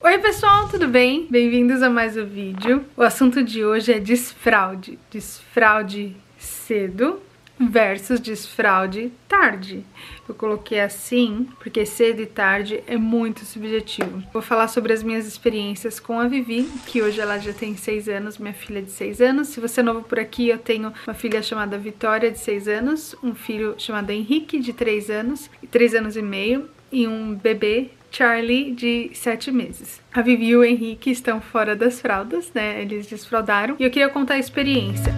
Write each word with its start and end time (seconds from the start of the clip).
Oi 0.00 0.16
pessoal, 0.18 0.68
tudo 0.68 0.86
bem? 0.86 1.26
Bem-vindos 1.28 1.82
a 1.82 1.90
mais 1.90 2.16
um 2.16 2.24
vídeo. 2.24 2.84
O 2.96 3.02
assunto 3.02 3.42
de 3.42 3.64
hoje 3.64 3.92
é 3.92 3.98
desfraude. 3.98 4.96
Desfraude 5.10 6.14
cedo 6.38 7.20
versus 7.58 8.20
desfraude 8.20 9.10
tarde. 9.26 9.84
Eu 10.28 10.36
coloquei 10.36 10.78
assim 10.78 11.48
porque 11.58 11.84
cedo 11.84 12.22
e 12.22 12.26
tarde 12.26 12.80
é 12.86 12.96
muito 12.96 13.44
subjetivo. 13.44 14.22
Vou 14.32 14.40
falar 14.40 14.68
sobre 14.68 14.92
as 14.92 15.02
minhas 15.02 15.26
experiências 15.26 15.98
com 15.98 16.20
a 16.20 16.28
Vivi, 16.28 16.70
que 16.86 17.02
hoje 17.02 17.20
ela 17.20 17.36
já 17.36 17.52
tem 17.52 17.76
6 17.76 18.08
anos, 18.08 18.38
minha 18.38 18.54
filha 18.54 18.80
de 18.80 18.92
6 18.92 19.20
anos. 19.20 19.48
Se 19.48 19.58
você 19.58 19.80
é 19.80 19.82
novo 19.82 20.04
por 20.04 20.20
aqui, 20.20 20.48
eu 20.48 20.58
tenho 20.58 20.92
uma 21.08 21.14
filha 21.14 21.42
chamada 21.42 21.76
Vitória, 21.76 22.30
de 22.30 22.38
6 22.38 22.68
anos, 22.68 23.16
um 23.20 23.34
filho 23.34 23.74
chamado 23.76 24.10
Henrique, 24.10 24.60
de 24.60 24.72
3 24.72 25.10
anos, 25.10 25.50
3 25.72 25.96
anos 25.96 26.16
e 26.16 26.22
meio, 26.22 26.70
e 26.92 27.06
um 27.08 27.34
bebê 27.34 27.90
Charlie, 28.10 28.72
de 28.72 29.10
7 29.14 29.50
meses. 29.50 30.00
A 30.12 30.22
Vivi 30.22 30.48
e 30.48 30.56
o 30.56 30.64
Henrique 30.64 31.10
estão 31.10 31.40
fora 31.40 31.76
das 31.76 32.00
fraldas, 32.00 32.50
né? 32.54 32.80
Eles 32.80 33.06
desfraldaram. 33.06 33.76
E 33.78 33.84
eu 33.84 33.90
queria 33.90 34.08
contar 34.08 34.34
a 34.34 34.38
experiência. 34.38 35.12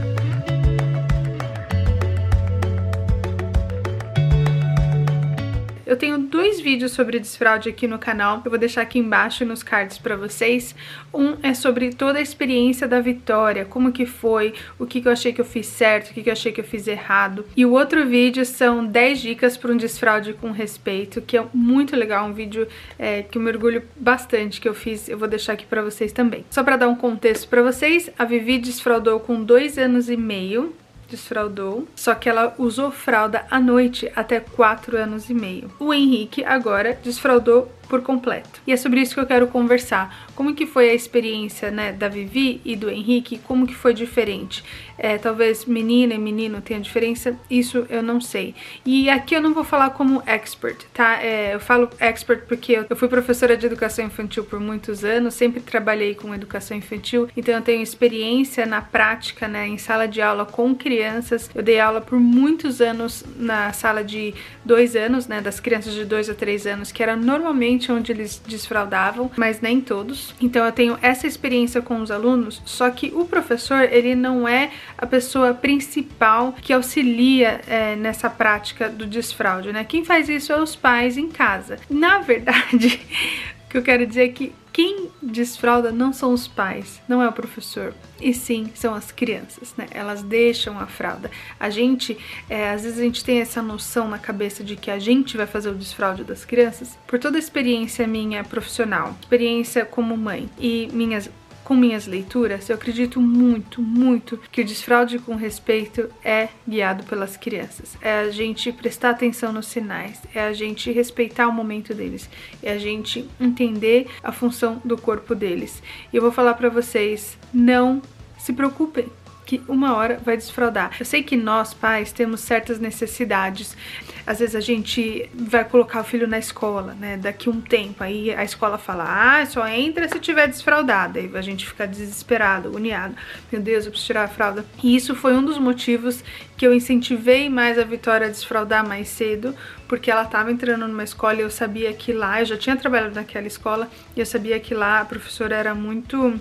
Eu 5.86 5.96
tenho 5.96 6.28
dois 6.50 6.60
vídeos 6.60 6.90
sobre 6.90 7.20
desfraude 7.20 7.68
aqui 7.68 7.86
no 7.86 7.96
canal, 7.96 8.42
eu 8.44 8.50
vou 8.50 8.58
deixar 8.58 8.82
aqui 8.82 8.98
embaixo 8.98 9.44
nos 9.44 9.62
cards 9.62 9.98
pra 9.98 10.16
vocês. 10.16 10.74
Um 11.14 11.36
é 11.44 11.54
sobre 11.54 11.90
toda 11.90 12.18
a 12.18 12.22
experiência 12.22 12.88
da 12.88 13.00
Vitória, 13.00 13.64
como 13.64 13.92
que 13.92 14.04
foi, 14.04 14.54
o 14.76 14.84
que, 14.84 15.00
que 15.00 15.06
eu 15.06 15.12
achei 15.12 15.32
que 15.32 15.40
eu 15.40 15.44
fiz 15.44 15.66
certo, 15.66 16.10
o 16.10 16.14
que, 16.14 16.24
que 16.24 16.28
eu 16.28 16.32
achei 16.32 16.50
que 16.50 16.60
eu 16.60 16.64
fiz 16.64 16.88
errado. 16.88 17.44
E 17.56 17.64
o 17.64 17.70
outro 17.70 18.04
vídeo 18.04 18.44
são 18.44 18.84
10 18.84 19.20
dicas 19.20 19.56
para 19.56 19.70
um 19.70 19.76
desfraude 19.76 20.32
com 20.32 20.50
respeito, 20.50 21.22
que 21.22 21.36
é 21.36 21.44
muito 21.54 21.94
legal, 21.94 22.26
um 22.26 22.32
vídeo 22.32 22.66
é, 22.98 23.22
que 23.22 23.38
eu 23.38 23.42
mergulho 23.42 23.84
bastante 23.94 24.60
que 24.60 24.68
eu 24.68 24.74
fiz, 24.74 25.08
eu 25.08 25.16
vou 25.16 25.28
deixar 25.28 25.52
aqui 25.52 25.66
pra 25.66 25.82
vocês 25.82 26.10
também. 26.10 26.44
Só 26.50 26.64
pra 26.64 26.76
dar 26.76 26.88
um 26.88 26.96
contexto 26.96 27.46
pra 27.46 27.62
vocês, 27.62 28.10
a 28.18 28.24
Vivi 28.24 28.58
desfraudou 28.58 29.20
com 29.20 29.44
dois 29.44 29.78
anos 29.78 30.10
e 30.10 30.16
meio, 30.16 30.74
desfraudou, 31.10 31.86
só 31.96 32.14
que 32.14 32.28
ela 32.28 32.54
usou 32.56 32.90
fralda 32.90 33.44
à 33.50 33.60
noite 33.60 34.10
até 34.14 34.40
4 34.40 34.96
anos 34.96 35.28
e 35.28 35.34
meio. 35.34 35.70
O 35.78 35.92
Henrique 35.92 36.44
agora 36.44 36.98
desfraudou 37.02 37.70
por 37.90 38.00
completo. 38.02 38.62
E 38.66 38.72
é 38.72 38.76
sobre 38.76 39.00
isso 39.00 39.14
que 39.14 39.20
eu 39.20 39.26
quero 39.26 39.48
conversar. 39.48 40.28
Como 40.36 40.54
que 40.54 40.64
foi 40.64 40.88
a 40.88 40.94
experiência 40.94 41.70
né, 41.70 41.92
da 41.92 42.08
Vivi 42.08 42.60
e 42.64 42.76
do 42.76 42.88
Henrique? 42.88 43.38
Como 43.38 43.66
que 43.66 43.74
foi 43.74 43.92
diferente? 43.92 44.64
É, 45.02 45.16
talvez 45.16 45.64
menina 45.64 46.14
e 46.14 46.18
menino 46.18 46.60
tenha 46.60 46.78
diferença, 46.78 47.34
isso 47.50 47.86
eu 47.88 48.02
não 48.02 48.20
sei. 48.20 48.54
E 48.84 49.08
aqui 49.08 49.34
eu 49.34 49.40
não 49.40 49.54
vou 49.54 49.64
falar 49.64 49.90
como 49.90 50.22
expert, 50.26 50.84
tá? 50.92 51.22
É, 51.22 51.54
eu 51.54 51.60
falo 51.60 51.88
expert 51.98 52.42
porque 52.46 52.84
eu 52.88 52.94
fui 52.94 53.08
professora 53.08 53.56
de 53.56 53.64
educação 53.64 54.04
infantil 54.04 54.44
por 54.44 54.60
muitos 54.60 55.02
anos, 55.02 55.32
sempre 55.32 55.60
trabalhei 55.60 56.14
com 56.14 56.34
educação 56.34 56.76
infantil, 56.76 57.30
então 57.34 57.54
eu 57.54 57.62
tenho 57.62 57.82
experiência 57.82 58.66
na 58.66 58.82
prática, 58.82 59.48
né, 59.48 59.66
em 59.66 59.78
sala 59.78 60.06
de 60.06 60.20
aula 60.20 60.44
com 60.44 60.74
crianças. 60.74 61.50
Eu 61.54 61.62
dei 61.62 61.80
aula 61.80 62.02
por 62.02 62.20
muitos 62.20 62.82
anos 62.82 63.24
na 63.38 63.72
sala 63.72 64.04
de 64.04 64.34
dois 64.62 64.94
anos, 64.94 65.26
né, 65.26 65.40
das 65.40 65.58
crianças 65.58 65.94
de 65.94 66.04
dois 66.04 66.28
a 66.28 66.34
três 66.34 66.66
anos, 66.66 66.92
que 66.92 67.02
era 67.02 67.16
normalmente 67.16 67.79
onde 67.88 68.10
eles 68.10 68.42
desfraudavam, 68.44 69.30
mas 69.36 69.60
nem 69.60 69.80
todos. 69.80 70.34
Então 70.40 70.64
eu 70.64 70.72
tenho 70.72 70.98
essa 71.00 71.26
experiência 71.26 71.80
com 71.80 72.00
os 72.00 72.10
alunos, 72.10 72.60
só 72.64 72.90
que 72.90 73.12
o 73.14 73.24
professor, 73.24 73.82
ele 73.92 74.16
não 74.16 74.48
é 74.48 74.70
a 74.98 75.06
pessoa 75.06 75.54
principal 75.54 76.52
que 76.60 76.72
auxilia 76.72 77.60
é, 77.68 77.94
nessa 77.94 78.28
prática 78.28 78.88
do 78.88 79.06
desfraude, 79.06 79.72
né? 79.72 79.84
Quem 79.84 80.04
faz 80.04 80.28
isso 80.28 80.52
é 80.52 80.60
os 80.60 80.74
pais 80.74 81.16
em 81.16 81.28
casa. 81.28 81.78
Na 81.88 82.18
verdade, 82.18 83.00
o 83.66 83.68
que 83.70 83.78
eu 83.78 83.82
quero 83.82 84.04
dizer 84.04 84.24
é 84.24 84.28
que 84.28 84.52
quem 84.72 85.08
desfralda 85.22 85.90
não 85.90 86.12
são 86.12 86.32
os 86.32 86.46
pais, 86.46 87.00
não 87.08 87.22
é 87.22 87.28
o 87.28 87.32
professor, 87.32 87.94
e 88.20 88.32
sim 88.32 88.70
são 88.74 88.94
as 88.94 89.10
crianças, 89.10 89.74
né? 89.76 89.86
Elas 89.90 90.22
deixam 90.22 90.78
a 90.78 90.86
fralda. 90.86 91.30
A 91.58 91.70
gente, 91.70 92.16
é, 92.48 92.70
às 92.70 92.82
vezes 92.82 92.98
a 92.98 93.02
gente 93.02 93.24
tem 93.24 93.40
essa 93.40 93.60
noção 93.60 94.08
na 94.08 94.18
cabeça 94.18 94.62
de 94.62 94.76
que 94.76 94.90
a 94.90 94.98
gente 94.98 95.36
vai 95.36 95.46
fazer 95.46 95.70
o 95.70 95.74
desfraude 95.74 96.24
das 96.24 96.44
crianças 96.44 96.98
por 97.06 97.18
toda 97.18 97.36
a 97.36 97.40
experiência 97.40 98.06
minha 98.06 98.44
profissional, 98.44 99.16
experiência 99.20 99.84
como 99.84 100.16
mãe 100.16 100.48
e 100.58 100.88
minhas 100.92 101.30
com 101.70 101.76
minhas 101.76 102.04
leituras, 102.04 102.68
eu 102.68 102.74
acredito 102.74 103.20
muito, 103.20 103.80
muito 103.80 104.40
que 104.50 104.60
o 104.60 104.64
desfraude 104.64 105.20
com 105.20 105.36
respeito 105.36 106.10
é 106.24 106.48
guiado 106.68 107.04
pelas 107.04 107.36
crianças. 107.36 107.96
É 108.00 108.22
a 108.22 108.30
gente 108.30 108.72
prestar 108.72 109.10
atenção 109.10 109.52
nos 109.52 109.66
sinais, 109.66 110.20
é 110.34 110.40
a 110.40 110.52
gente 110.52 110.90
respeitar 110.90 111.46
o 111.46 111.52
momento 111.52 111.94
deles, 111.94 112.28
é 112.60 112.72
a 112.72 112.78
gente 112.78 113.24
entender 113.38 114.08
a 114.20 114.32
função 114.32 114.82
do 114.84 114.98
corpo 114.98 115.32
deles. 115.32 115.80
E 116.12 116.16
eu 116.16 116.22
vou 116.22 116.32
falar 116.32 116.54
para 116.54 116.68
vocês, 116.68 117.38
não 117.54 118.02
se 118.36 118.52
preocupem 118.52 119.06
que 119.50 119.60
uma 119.66 119.96
hora 119.96 120.20
vai 120.24 120.36
desfraudar. 120.36 120.92
Eu 121.00 121.04
sei 121.04 121.24
que 121.24 121.36
nós, 121.36 121.74
pais, 121.74 122.12
temos 122.12 122.38
certas 122.38 122.78
necessidades. 122.78 123.76
Às 124.24 124.38
vezes 124.38 124.54
a 124.54 124.60
gente 124.60 125.28
vai 125.34 125.64
colocar 125.64 126.02
o 126.02 126.04
filho 126.04 126.28
na 126.28 126.38
escola, 126.38 126.94
né? 126.94 127.16
Daqui 127.16 127.50
um 127.50 127.60
tempo. 127.60 128.04
Aí 128.04 128.32
a 128.32 128.44
escola 128.44 128.78
fala, 128.78 129.02
ah, 129.08 129.44
só 129.46 129.66
entra 129.66 130.08
se 130.08 130.20
tiver 130.20 130.46
desfraudada. 130.46 131.18
Aí 131.18 131.28
a 131.34 131.42
gente 131.42 131.66
fica 131.66 131.84
desesperado, 131.84 132.68
agoniado. 132.68 133.16
Meu 133.50 133.60
Deus, 133.60 133.86
eu 133.86 133.90
preciso 133.90 134.06
tirar 134.06 134.22
a 134.22 134.28
fralda. 134.28 134.64
E 134.84 134.94
isso 134.94 135.16
foi 135.16 135.34
um 135.34 135.44
dos 135.44 135.58
motivos 135.58 136.22
que 136.56 136.64
eu 136.64 136.72
incentivei 136.72 137.48
mais 137.48 137.76
a 137.76 137.82
Vitória 137.82 138.28
a 138.28 138.30
desfraudar 138.30 138.86
mais 138.86 139.08
cedo, 139.08 139.52
porque 139.88 140.12
ela 140.12 140.22
estava 140.22 140.52
entrando 140.52 140.86
numa 140.86 141.02
escola 141.02 141.34
e 141.34 141.40
eu 141.40 141.50
sabia 141.50 141.92
que 141.92 142.12
lá, 142.12 142.40
eu 142.40 142.46
já 142.46 142.56
tinha 142.56 142.76
trabalhado 142.76 143.16
naquela 143.16 143.48
escola, 143.48 143.90
e 144.14 144.20
eu 144.20 144.26
sabia 144.26 144.60
que 144.60 144.74
lá 144.74 145.00
a 145.00 145.04
professora 145.04 145.56
era 145.56 145.74
muito 145.74 146.38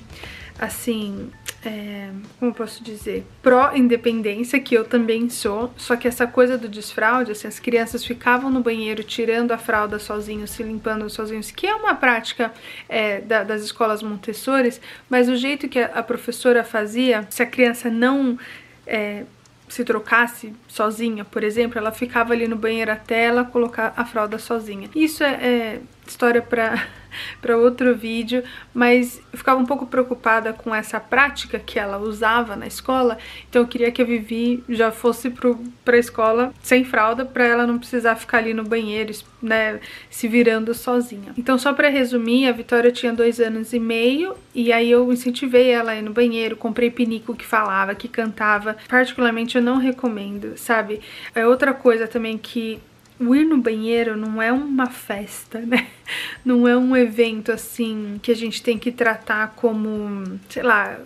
assim, 0.60 1.32
é, 1.66 2.10
como 2.40 2.54
posso 2.54 2.84
dizer, 2.84 3.26
pró-independência, 3.42 4.60
que 4.60 4.76
eu 4.76 4.86
também 4.86 5.30
sou, 5.30 5.74
só 5.76 5.96
que 5.96 6.08
essa 6.08 6.26
coisa 6.26 6.58
do 6.58 6.70
desfraude, 6.70 7.32
assim, 7.32 7.48
as 7.48 7.60
crianças 7.60 8.06
ficavam 8.06 8.50
no 8.50 8.62
banheiro 8.62 9.04
tirando 9.04 9.52
a 9.52 9.58
fralda 9.58 10.00
sozinhos, 10.00 10.52
se 10.52 10.64
limpando 10.64 11.10
sozinhos, 11.10 11.52
que 11.52 11.68
é 11.68 11.76
uma 11.76 11.96
prática 11.96 12.54
é, 12.88 13.20
da, 13.20 13.44
das 13.44 13.62
escolas 13.62 14.02
Montessori, 14.02 14.74
mas 15.10 15.28
o 15.28 15.36
jeito 15.36 15.68
que 15.68 15.80
a, 15.80 16.02
professora 16.02 16.64
fazia, 16.64 17.28
se 17.30 17.44
a 17.44 17.46
criança 17.46 17.90
não 17.90 18.40
é, 18.88 19.24
se 19.68 19.84
trocasse 19.84 20.54
sozinha, 20.68 21.26
por 21.26 21.44
exemplo, 21.44 21.78
ela 21.78 21.92
ficava 21.92 22.34
ali 22.34 22.48
no 22.48 22.56
banheiro 22.56 22.92
até 22.92 23.26
ela 23.26 23.44
colocar 23.44 23.94
a 23.98 24.06
fralda 24.06 24.38
sozinha. 24.40 24.90
Isso 24.96 25.24
é, 25.24 25.34
é 25.34 25.80
história 26.08 26.42
para 26.42 26.88
para 27.42 27.58
outro 27.58 27.96
vídeo, 27.96 28.44
mas 28.74 29.22
eu 29.32 29.38
ficava 29.38 29.60
um 29.60 29.66
pouco 29.66 29.86
preocupada 29.86 30.54
com 30.54 30.74
essa 30.74 31.00
prática 31.00 31.60
que 31.60 31.80
ela 31.80 31.98
usava 31.98 32.56
na 32.56 32.68
escola, 32.68 33.18
então 33.50 33.62
eu 33.62 33.68
queria 33.68 33.92
que 33.92 34.02
a 34.02 34.06
Vivi 34.06 34.64
já 34.70 34.92
fosse 34.92 35.30
para 35.30 35.96
a 35.96 36.00
escola 36.00 36.54
sem 36.62 36.84
fralda, 36.84 37.26
para 37.26 37.46
ela 37.46 37.68
não 37.68 37.80
precisar 37.80 38.16
ficar 38.16 38.40
ali 38.40 38.54
no 38.54 38.64
banheiro, 38.64 39.14
né, 39.42 39.80
se 40.10 40.28
virando 40.28 40.74
sozinha. 40.74 41.34
Então, 41.38 41.58
só 41.58 41.74
para 41.74 41.90
resumir, 41.90 42.48
a 42.48 42.52
Vitória 42.52 42.92
tinha 42.92 43.14
dois 43.14 43.40
anos 43.40 43.74
e 43.74 43.80
meio, 43.80 44.36
e 44.54 44.72
aí 44.72 44.92
eu 44.92 45.12
incentivei 45.12 45.70
ela 45.70 45.92
a 45.92 45.96
ir 45.96 46.02
no 46.02 46.12
banheiro, 46.12 46.56
comprei 46.56 46.90
pinico 46.90 47.36
que 47.36 47.46
falava, 47.46 47.96
que 47.96 48.08
cantava. 48.08 48.76
Particularmente 48.88 49.58
eu 49.58 49.62
não 49.62 49.78
recomendo, 49.78 50.58
sabe? 50.58 51.02
É 51.34 51.46
outra 51.48 51.74
coisa 51.74 52.08
também 52.08 52.38
que 52.38 52.80
o 53.20 53.36
ir 53.36 53.46
no 53.46 53.58
banheiro 53.58 54.16
não 54.16 54.42
é 54.42 54.52
uma 54.52 54.88
festa, 54.88 55.60
né? 55.60 55.88
Não 56.44 56.68
é 56.68 56.76
um 56.76 56.98
evento 56.98 57.52
assim 57.52 58.20
que 58.24 58.32
a 58.32 58.36
gente 58.36 58.64
tem 58.64 58.80
que 58.80 58.92
tratar 58.92 59.54
como, 59.56 60.40
sei 60.50 60.64
lá, 60.64 60.98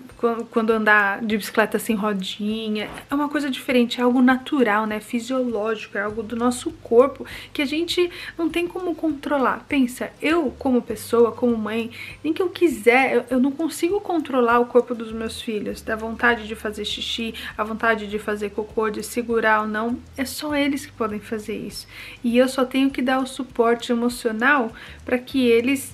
quando 0.49 0.71
andar 0.71 1.21
de 1.21 1.37
bicicleta 1.37 1.77
sem 1.77 1.95
rodinha. 1.95 2.89
É 3.09 3.13
uma 3.13 3.27
coisa 3.27 3.49
diferente, 3.49 3.99
é 3.99 4.03
algo 4.03 4.21
natural, 4.21 4.85
né? 4.85 5.01
Fisiológico, 5.01 5.97
é 5.97 6.01
algo 6.01 6.23
do 6.23 6.35
nosso 6.37 6.71
corpo 6.83 7.25
que 7.51 7.61
a 7.61 7.65
gente 7.65 8.09
não 8.37 8.47
tem 8.47 8.65
como 8.65 8.95
controlar. 8.95 9.65
Pensa, 9.67 10.11
eu 10.21 10.53
como 10.57 10.81
pessoa, 10.81 11.33
como 11.33 11.57
mãe, 11.57 11.91
nem 12.23 12.31
que 12.31 12.41
eu 12.41 12.49
quiser, 12.49 13.15
eu, 13.15 13.25
eu 13.31 13.39
não 13.39 13.51
consigo 13.51 13.99
controlar 13.99 14.59
o 14.59 14.65
corpo 14.65 14.95
dos 14.95 15.11
meus 15.11 15.41
filhos, 15.41 15.81
da 15.81 15.95
vontade 15.95 16.47
de 16.47 16.55
fazer 16.55 16.85
xixi, 16.85 17.33
a 17.57 17.63
vontade 17.63 18.07
de 18.07 18.17
fazer 18.17 18.51
cocô, 18.51 18.89
de 18.89 19.03
segurar 19.03 19.61
ou 19.61 19.67
não. 19.67 19.99
É 20.15 20.23
só 20.23 20.55
eles 20.55 20.85
que 20.85 20.91
podem 20.93 21.19
fazer 21.19 21.57
isso. 21.57 21.85
E 22.23 22.37
eu 22.37 22.47
só 22.47 22.65
tenho 22.65 22.89
que 22.89 23.01
dar 23.01 23.19
o 23.19 23.27
suporte 23.27 23.91
emocional 23.91 24.71
para 25.05 25.17
que 25.17 25.47
eles 25.47 25.93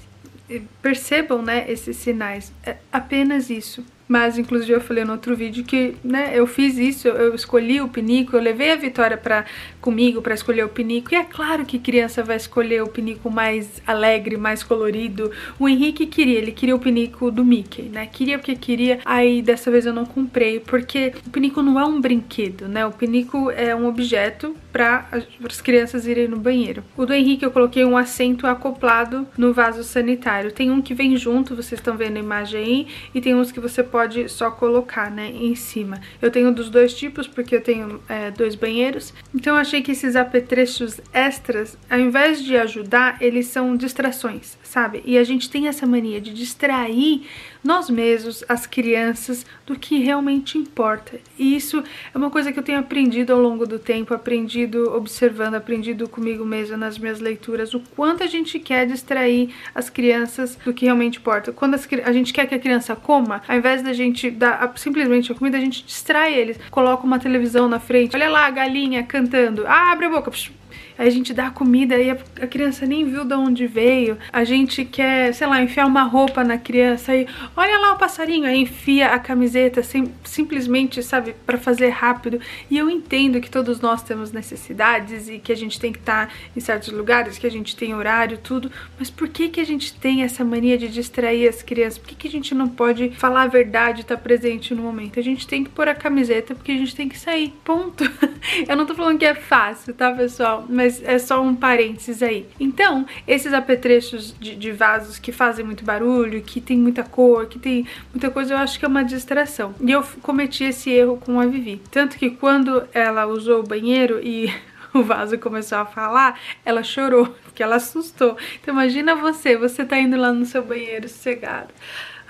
eh, 0.50 0.61
percebam, 0.81 1.41
né, 1.41 1.65
esses 1.69 1.97
sinais. 1.97 2.51
É 2.65 2.77
apenas 2.91 3.50
isso. 3.50 3.83
mas 4.09 4.39
inclusive 4.39 4.73
eu 4.73 4.81
falei 4.81 5.06
no 5.06 5.11
outro 5.11 5.35
vídeo 5.35 5.63
que, 5.63 5.95
né, 6.03 6.31
eu 6.33 6.47
fiz 6.47 6.79
isso, 6.79 7.07
eu 7.07 7.35
escolhi 7.35 7.79
o 7.79 7.88
pinico, 7.88 8.35
eu 8.35 8.41
levei 8.41 8.71
a 8.71 8.75
Vitória 8.75 9.15
para 9.15 9.45
comigo 9.79 10.19
para 10.19 10.33
escolher 10.33 10.65
o 10.65 10.69
pinico. 10.69 11.13
E 11.13 11.15
é 11.15 11.23
claro 11.23 11.63
que 11.63 11.77
criança 11.77 12.23
vai 12.23 12.35
escolher 12.35 12.81
o 12.81 12.88
pinico 12.88 13.29
mais 13.29 13.79
alegre, 13.85 14.35
mais 14.35 14.63
colorido. 14.63 15.31
O 15.59 15.69
Henrique 15.69 16.07
queria, 16.07 16.39
ele 16.39 16.51
queria 16.51 16.75
o 16.75 16.79
pinico 16.79 17.29
do 17.29 17.45
Mickey, 17.45 17.83
né? 17.83 18.07
Queria 18.07 18.39
porque 18.39 18.55
queria. 18.55 19.00
Aí 19.05 19.44
dessa 19.44 19.69
vez 19.69 19.85
eu 19.85 19.94
não 19.94 20.05
comprei, 20.05 20.59
porque 20.59 21.13
o 21.27 21.29
pinico 21.29 21.62
não 21.62 21.79
é 21.79 21.85
um 21.85 22.01
brinquedo, 22.01 22.67
né? 22.67 22.83
O 22.88 22.91
pinico 22.91 23.51
é 23.51 23.75
um 23.75 23.85
objeto 23.85 24.55
para 24.71 25.07
as 25.44 25.62
crianças 25.62 26.06
irem 26.06 26.27
no 26.27 26.38
banheiro. 26.38 26.83
O 26.95 27.06
do 27.06 27.13
Henrique 27.13 27.45
eu 27.45 27.51
coloquei 27.51 27.83
um 27.83 27.98
assento 27.98 28.45
acoplado 28.45 29.27
no 29.38 29.54
vaso 29.54 29.83
sanitário. 29.83 30.51
Tem 30.51 30.69
um 30.69 30.81
que 30.81 30.94
vem 30.94 31.18
junto, 31.18 31.56
vocês 31.56 31.80
estão 31.80 31.98
vendo 31.98 32.18
a 32.18 32.19
imagem 32.19 32.62
aí, 32.62 32.88
e 33.13 33.21
tem 33.21 33.36
uns 33.36 33.51
que 33.51 33.60
você 33.60 33.83
pode 33.83 34.30
só 34.30 34.51
colocar, 34.51 35.10
né, 35.10 35.30
em 35.30 35.56
cima. 35.56 36.00
Eu 36.21 36.30
tenho 36.30 36.54
dos 36.54 36.69
dois 36.69 36.94
tipos, 36.94 37.27
porque 37.27 37.56
eu 37.56 37.62
tenho 37.62 38.01
é, 38.07 38.31
dois 38.31 38.56
banheiros. 38.56 39.13
Então 39.33 39.56
eu 39.56 39.62
achei 39.62 39.81
que 39.81 39.92
esses 39.92 40.16
apetrechos 40.16 41.00
extras, 41.13 41.77
ao 41.89 42.00
invés 42.00 42.44
de 42.44 42.56
ajudar, 42.57 43.18
eles 43.22 43.48
são 43.48 43.75
distrações, 43.75 44.57
sabe? 44.69 45.01
E 45.04 45.18
a 45.18 45.24
gente 45.24 45.50
tem 45.50 45.68
essa 45.68 45.88
mania 45.88 46.21
de 46.21 46.31
distrair 46.31 47.24
nós 47.63 47.89
mesmos, 47.89 48.44
as 48.48 48.66
crianças, 48.66 49.45
do 49.66 49.77
que 49.77 49.98
realmente 50.00 50.57
importa. 50.57 51.19
E 51.38 51.56
isso 51.56 51.83
é 52.13 52.18
uma 52.18 52.30
coisa 52.30 52.51
que 52.51 52.60
eu 52.60 52.63
tenho 52.63 52.80
aprendido 52.80 53.33
ao 53.33 53.39
longo 53.39 53.66
do 53.66 53.77
tempo, 53.77 54.13
aprendido 54.13 54.94
observando, 54.94 55.56
aprendido 55.56 56.07
comigo 56.07 56.45
mesma 56.45 56.77
nas 56.77 56.98
minhas 56.98 57.19
leituras, 57.19 57.74
o 57.74 57.81
quanto 57.95 58.24
a 58.24 58.27
gente 58.27 58.60
quer 58.60 58.86
distrair 58.86 59.54
as 59.74 59.89
crianças 59.89 60.56
do 60.63 60.74
que 60.74 60.86
realmente 60.86 61.18
importa. 61.18 61.51
Quando 61.51 61.74
as, 61.74 61.88
a 62.06 62.13
gente 62.13 62.31
quer 62.31 62.45
que 62.48 62.56
a 62.56 62.60
criança 62.60 62.95
coma, 62.95 63.42
ao 63.48 63.57
invés 63.57 63.81
da 63.81 63.92
gente 63.92 64.30
dar 64.30 64.72
simplesmente 64.75 65.31
a 65.31 65.36
comida, 65.36 65.57
a 65.57 65.62
gente 65.62 65.83
distrai 65.83 66.33
eles, 66.33 66.60
coloca 66.69 67.04
uma 67.04 67.19
televisão 67.19 67.68
na 67.68 67.80
frente, 67.80 68.15
olha 68.15 68.30
lá 68.30 68.45
a 68.45 68.51
galinha 68.51 69.04
cantando, 69.04 69.65
ah, 69.68 69.92
abre 69.92 70.06
a 70.06 70.10
boca, 70.10 70.31
psh, 70.31 70.58
a 71.00 71.10
gente 71.10 71.34
dá 71.34 71.50
comida 71.50 71.98
e 71.98 72.12
a 72.12 72.48
criança 72.48 72.86
nem 72.86 73.06
viu 73.06 73.24
de 73.24 73.34
onde 73.34 73.66
veio. 73.66 74.18
A 74.34 74.44
gente 74.44 74.84
quer, 74.84 75.34
sei 75.34 75.48
lá, 75.48 75.63
enfiar 75.63 75.86
uma 75.86 76.04
roupa 76.04 76.44
na 76.44 76.57
criança 76.57 77.16
e 77.16 77.25
olha 77.56 77.80
lá 77.80 77.94
o 77.94 77.98
passarinho, 77.98 78.46
aí 78.46 78.60
enfia 78.60 79.07
a 79.07 79.18
camiseta 79.18 79.81
sim, 79.81 80.12
simplesmente, 80.25 81.01
sabe, 81.01 81.34
para 81.46 81.57
fazer 81.57 81.88
rápido. 81.90 82.42
E 82.69 82.78
eu 82.78 82.90
entendo 82.90 83.40
que 83.40 83.50
todos 83.50 83.80
nós 83.80 84.04
temos 84.04 84.34
necessidades 84.34 85.30
e 85.30 85.40
que 85.40 85.54
a 85.54 85.56
gente 85.56 85.80
tem 85.80 85.94
que 85.94 86.00
estar 86.00 86.28
tá 86.28 86.34
em 86.56 86.60
certos 86.60 86.90
lugares, 86.90 87.38
que 87.38 87.48
a 87.48 87.51
gente 87.51 87.78
tem 87.78 87.96
horário, 87.96 88.38
tudo. 88.38 88.69
Mas 88.98 89.10
por 89.10 89.30
que 89.30 89.48
que 89.48 89.62
a 89.62 89.66
gente 89.66 89.94
tem 89.94 90.24
essa 90.24 90.44
mania 90.44 90.78
de 90.78 90.90
distrair 90.90 91.48
as 91.48 91.63
crianças? 91.63 91.98
Por 91.98 92.10
que 92.10 92.16
que 92.16 92.28
a 92.28 92.31
gente 92.31 92.54
não 92.54 92.68
pode 92.68 93.12
falar 93.12 93.44
a 93.44 93.48
verdade 93.48 94.01
estar 94.01 94.18
tá 94.18 94.22
presente 94.22 94.75
no 94.75 94.84
momento? 94.84 95.18
A 95.18 95.24
gente 95.24 95.48
tem 95.48 95.63
que 95.63 95.69
pôr 95.69 95.88
a 95.88 95.96
camiseta 95.96 96.54
porque 96.54 96.74
a 96.74 96.78
gente 96.78 96.94
tem 96.94 97.07
que 97.07 97.18
sair. 97.18 97.54
Ponto. 97.63 98.04
Eu 98.68 98.75
não 98.75 98.86
tô 98.86 98.94
falando 98.94 99.18
que 99.18 99.25
é 99.25 99.36
fácil, 99.36 99.94
tá, 99.94 100.12
pessoal? 100.12 100.66
Mas 100.68 100.88
mas 100.89 101.03
é 101.03 101.19
só 101.19 101.41
um 101.41 101.56
parênteses 101.56 102.24
aí. 102.24 102.47
Então, 102.59 103.06
esses 103.27 103.53
apetrechos 103.53 104.36
de, 104.39 104.56
de 104.56 104.71
vasos 104.71 105.19
que 105.19 105.31
fazem 105.31 105.63
muito 105.63 105.86
barulho, 105.86 106.41
que 106.41 106.59
tem 106.59 106.77
muita 106.77 107.03
cor, 107.03 107.45
que 107.45 107.59
tem 107.59 107.86
muita 108.12 108.31
coisa, 108.31 108.56
eu 108.56 108.57
acho 108.57 108.80
que 108.80 108.86
é 108.86 108.88
uma 108.88 109.03
distração. 109.03 109.75
E 109.80 109.91
eu 109.91 110.03
cometi 110.21 110.63
esse 110.63 110.89
erro 110.89 111.18
com 111.18 111.39
a 111.39 111.45
Vivi. 111.45 111.80
Tanto 111.91 112.18
que 112.18 112.31
quando 112.31 112.83
ela 112.91 113.27
usou 113.27 113.59
o 113.59 113.63
banheiro 113.63 114.19
e 114.24 114.51
o 114.91 115.03
vaso 115.03 115.38
começou 115.38 115.77
a 115.77 115.86
falar, 115.86 116.39
ela 116.65 116.81
chorou, 116.81 117.27
porque 117.44 117.62
ela 117.62 117.75
assustou. 117.75 118.36
Então 118.59 118.74
imagina 118.74 119.15
você, 119.15 119.56
você 119.56 119.86
tá 119.86 120.00
indo 120.00 120.18
lá 120.18 120.33
no 120.33 120.45
seu 120.45 120.63
banheiro 120.63 121.07
sossegado. 121.07 121.69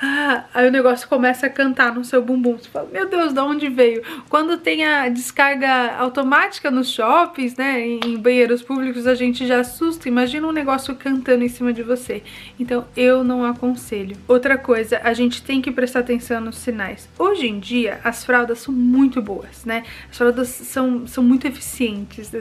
Ah, 0.01 0.45
aí 0.53 0.67
o 0.67 0.71
negócio 0.71 1.07
começa 1.07 1.47
a 1.47 1.49
cantar 1.49 1.93
no 1.93 2.03
seu 2.05 2.21
bumbum. 2.21 2.57
Você 2.57 2.69
fala, 2.69 2.87
meu 2.91 3.07
Deus, 3.07 3.33
de 3.33 3.39
onde 3.39 3.69
veio? 3.69 4.01
Quando 4.29 4.57
tem 4.57 4.85
a 4.85 5.09
descarga 5.09 5.95
automática 5.97 6.71
nos 6.71 6.89
shoppings, 6.89 7.55
né, 7.55 7.81
em 7.81 8.17
banheiros 8.17 8.61
públicos, 8.61 9.05
a 9.05 9.15
gente 9.15 9.45
já 9.45 9.59
assusta. 9.59 10.07
Imagina 10.07 10.47
um 10.47 10.51
negócio 10.51 10.95
cantando 10.95 11.43
em 11.43 11.49
cima 11.49 11.73
de 11.73 11.83
você. 11.83 12.23
Então, 12.59 12.85
eu 12.95 13.23
não 13.23 13.43
aconselho. 13.43 14.15
Outra 14.27 14.57
coisa, 14.57 15.01
a 15.03 15.13
gente 15.13 15.43
tem 15.43 15.61
que 15.61 15.71
prestar 15.71 15.99
atenção 15.99 16.39
nos 16.41 16.57
sinais. 16.57 17.09
Hoje 17.17 17.47
em 17.47 17.59
dia, 17.59 17.99
as 18.03 18.23
fraldas 18.23 18.59
são 18.59 18.73
muito 18.73 19.21
boas, 19.21 19.65
né? 19.65 19.83
As 20.09 20.17
fraldas 20.17 20.47
são, 20.47 21.05
são 21.07 21.23
muito 21.23 21.45
eficientes, 21.47 22.31
né? 22.31 22.39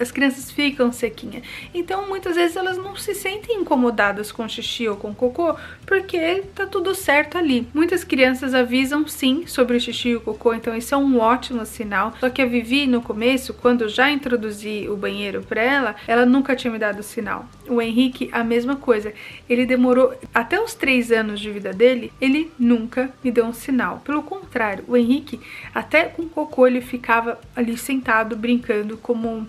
as 0.00 0.10
crianças 0.10 0.50
ficam 0.50 0.90
sequinhas. 0.90 1.42
Então, 1.74 2.06
muitas 2.08 2.36
vezes 2.36 2.56
elas 2.56 2.78
não 2.78 2.96
se 2.96 3.14
sentem 3.14 3.60
incomodadas 3.60 4.32
com 4.32 4.48
xixi 4.48 4.88
ou 4.88 4.96
com 4.96 5.14
cocô, 5.14 5.54
porque 5.84 6.44
tá 6.54 6.66
tudo 6.66 6.85
tudo 6.86 6.94
certo 6.94 7.36
ali. 7.36 7.66
Muitas 7.74 8.04
crianças 8.04 8.54
avisam 8.54 9.08
sim 9.08 9.44
sobre 9.44 9.76
o 9.76 9.80
xixi 9.80 10.10
e 10.10 10.16
o 10.16 10.20
cocô, 10.20 10.54
então 10.54 10.76
isso 10.76 10.94
é 10.94 10.96
um 10.96 11.18
ótimo 11.18 11.66
sinal. 11.66 12.14
Só 12.20 12.30
que 12.30 12.40
a 12.40 12.46
Vivi, 12.46 12.86
no 12.86 13.02
começo, 13.02 13.52
quando 13.52 13.88
já 13.88 14.08
introduzi 14.08 14.86
o 14.88 14.96
banheiro 14.96 15.42
para 15.42 15.60
ela, 15.60 15.96
ela 16.06 16.24
nunca 16.24 16.54
tinha 16.54 16.72
me 16.72 16.78
dado 16.78 17.02
sinal. 17.02 17.48
O 17.68 17.82
Henrique, 17.82 18.28
a 18.30 18.44
mesma 18.44 18.76
coisa. 18.76 19.12
Ele 19.48 19.66
demorou 19.66 20.14
até 20.32 20.60
os 20.60 20.74
três 20.74 21.10
anos 21.10 21.40
de 21.40 21.50
vida 21.50 21.72
dele, 21.72 22.12
ele 22.20 22.52
nunca 22.56 23.10
me 23.24 23.32
deu 23.32 23.46
um 23.46 23.52
sinal. 23.52 24.00
Pelo 24.04 24.22
contrário, 24.22 24.84
o 24.86 24.96
Henrique, 24.96 25.40
até 25.74 26.04
com 26.04 26.28
cocô, 26.28 26.68
ele 26.68 26.80
ficava 26.80 27.40
ali 27.56 27.76
sentado, 27.76 28.36
brincando, 28.36 28.96
como 28.96 29.48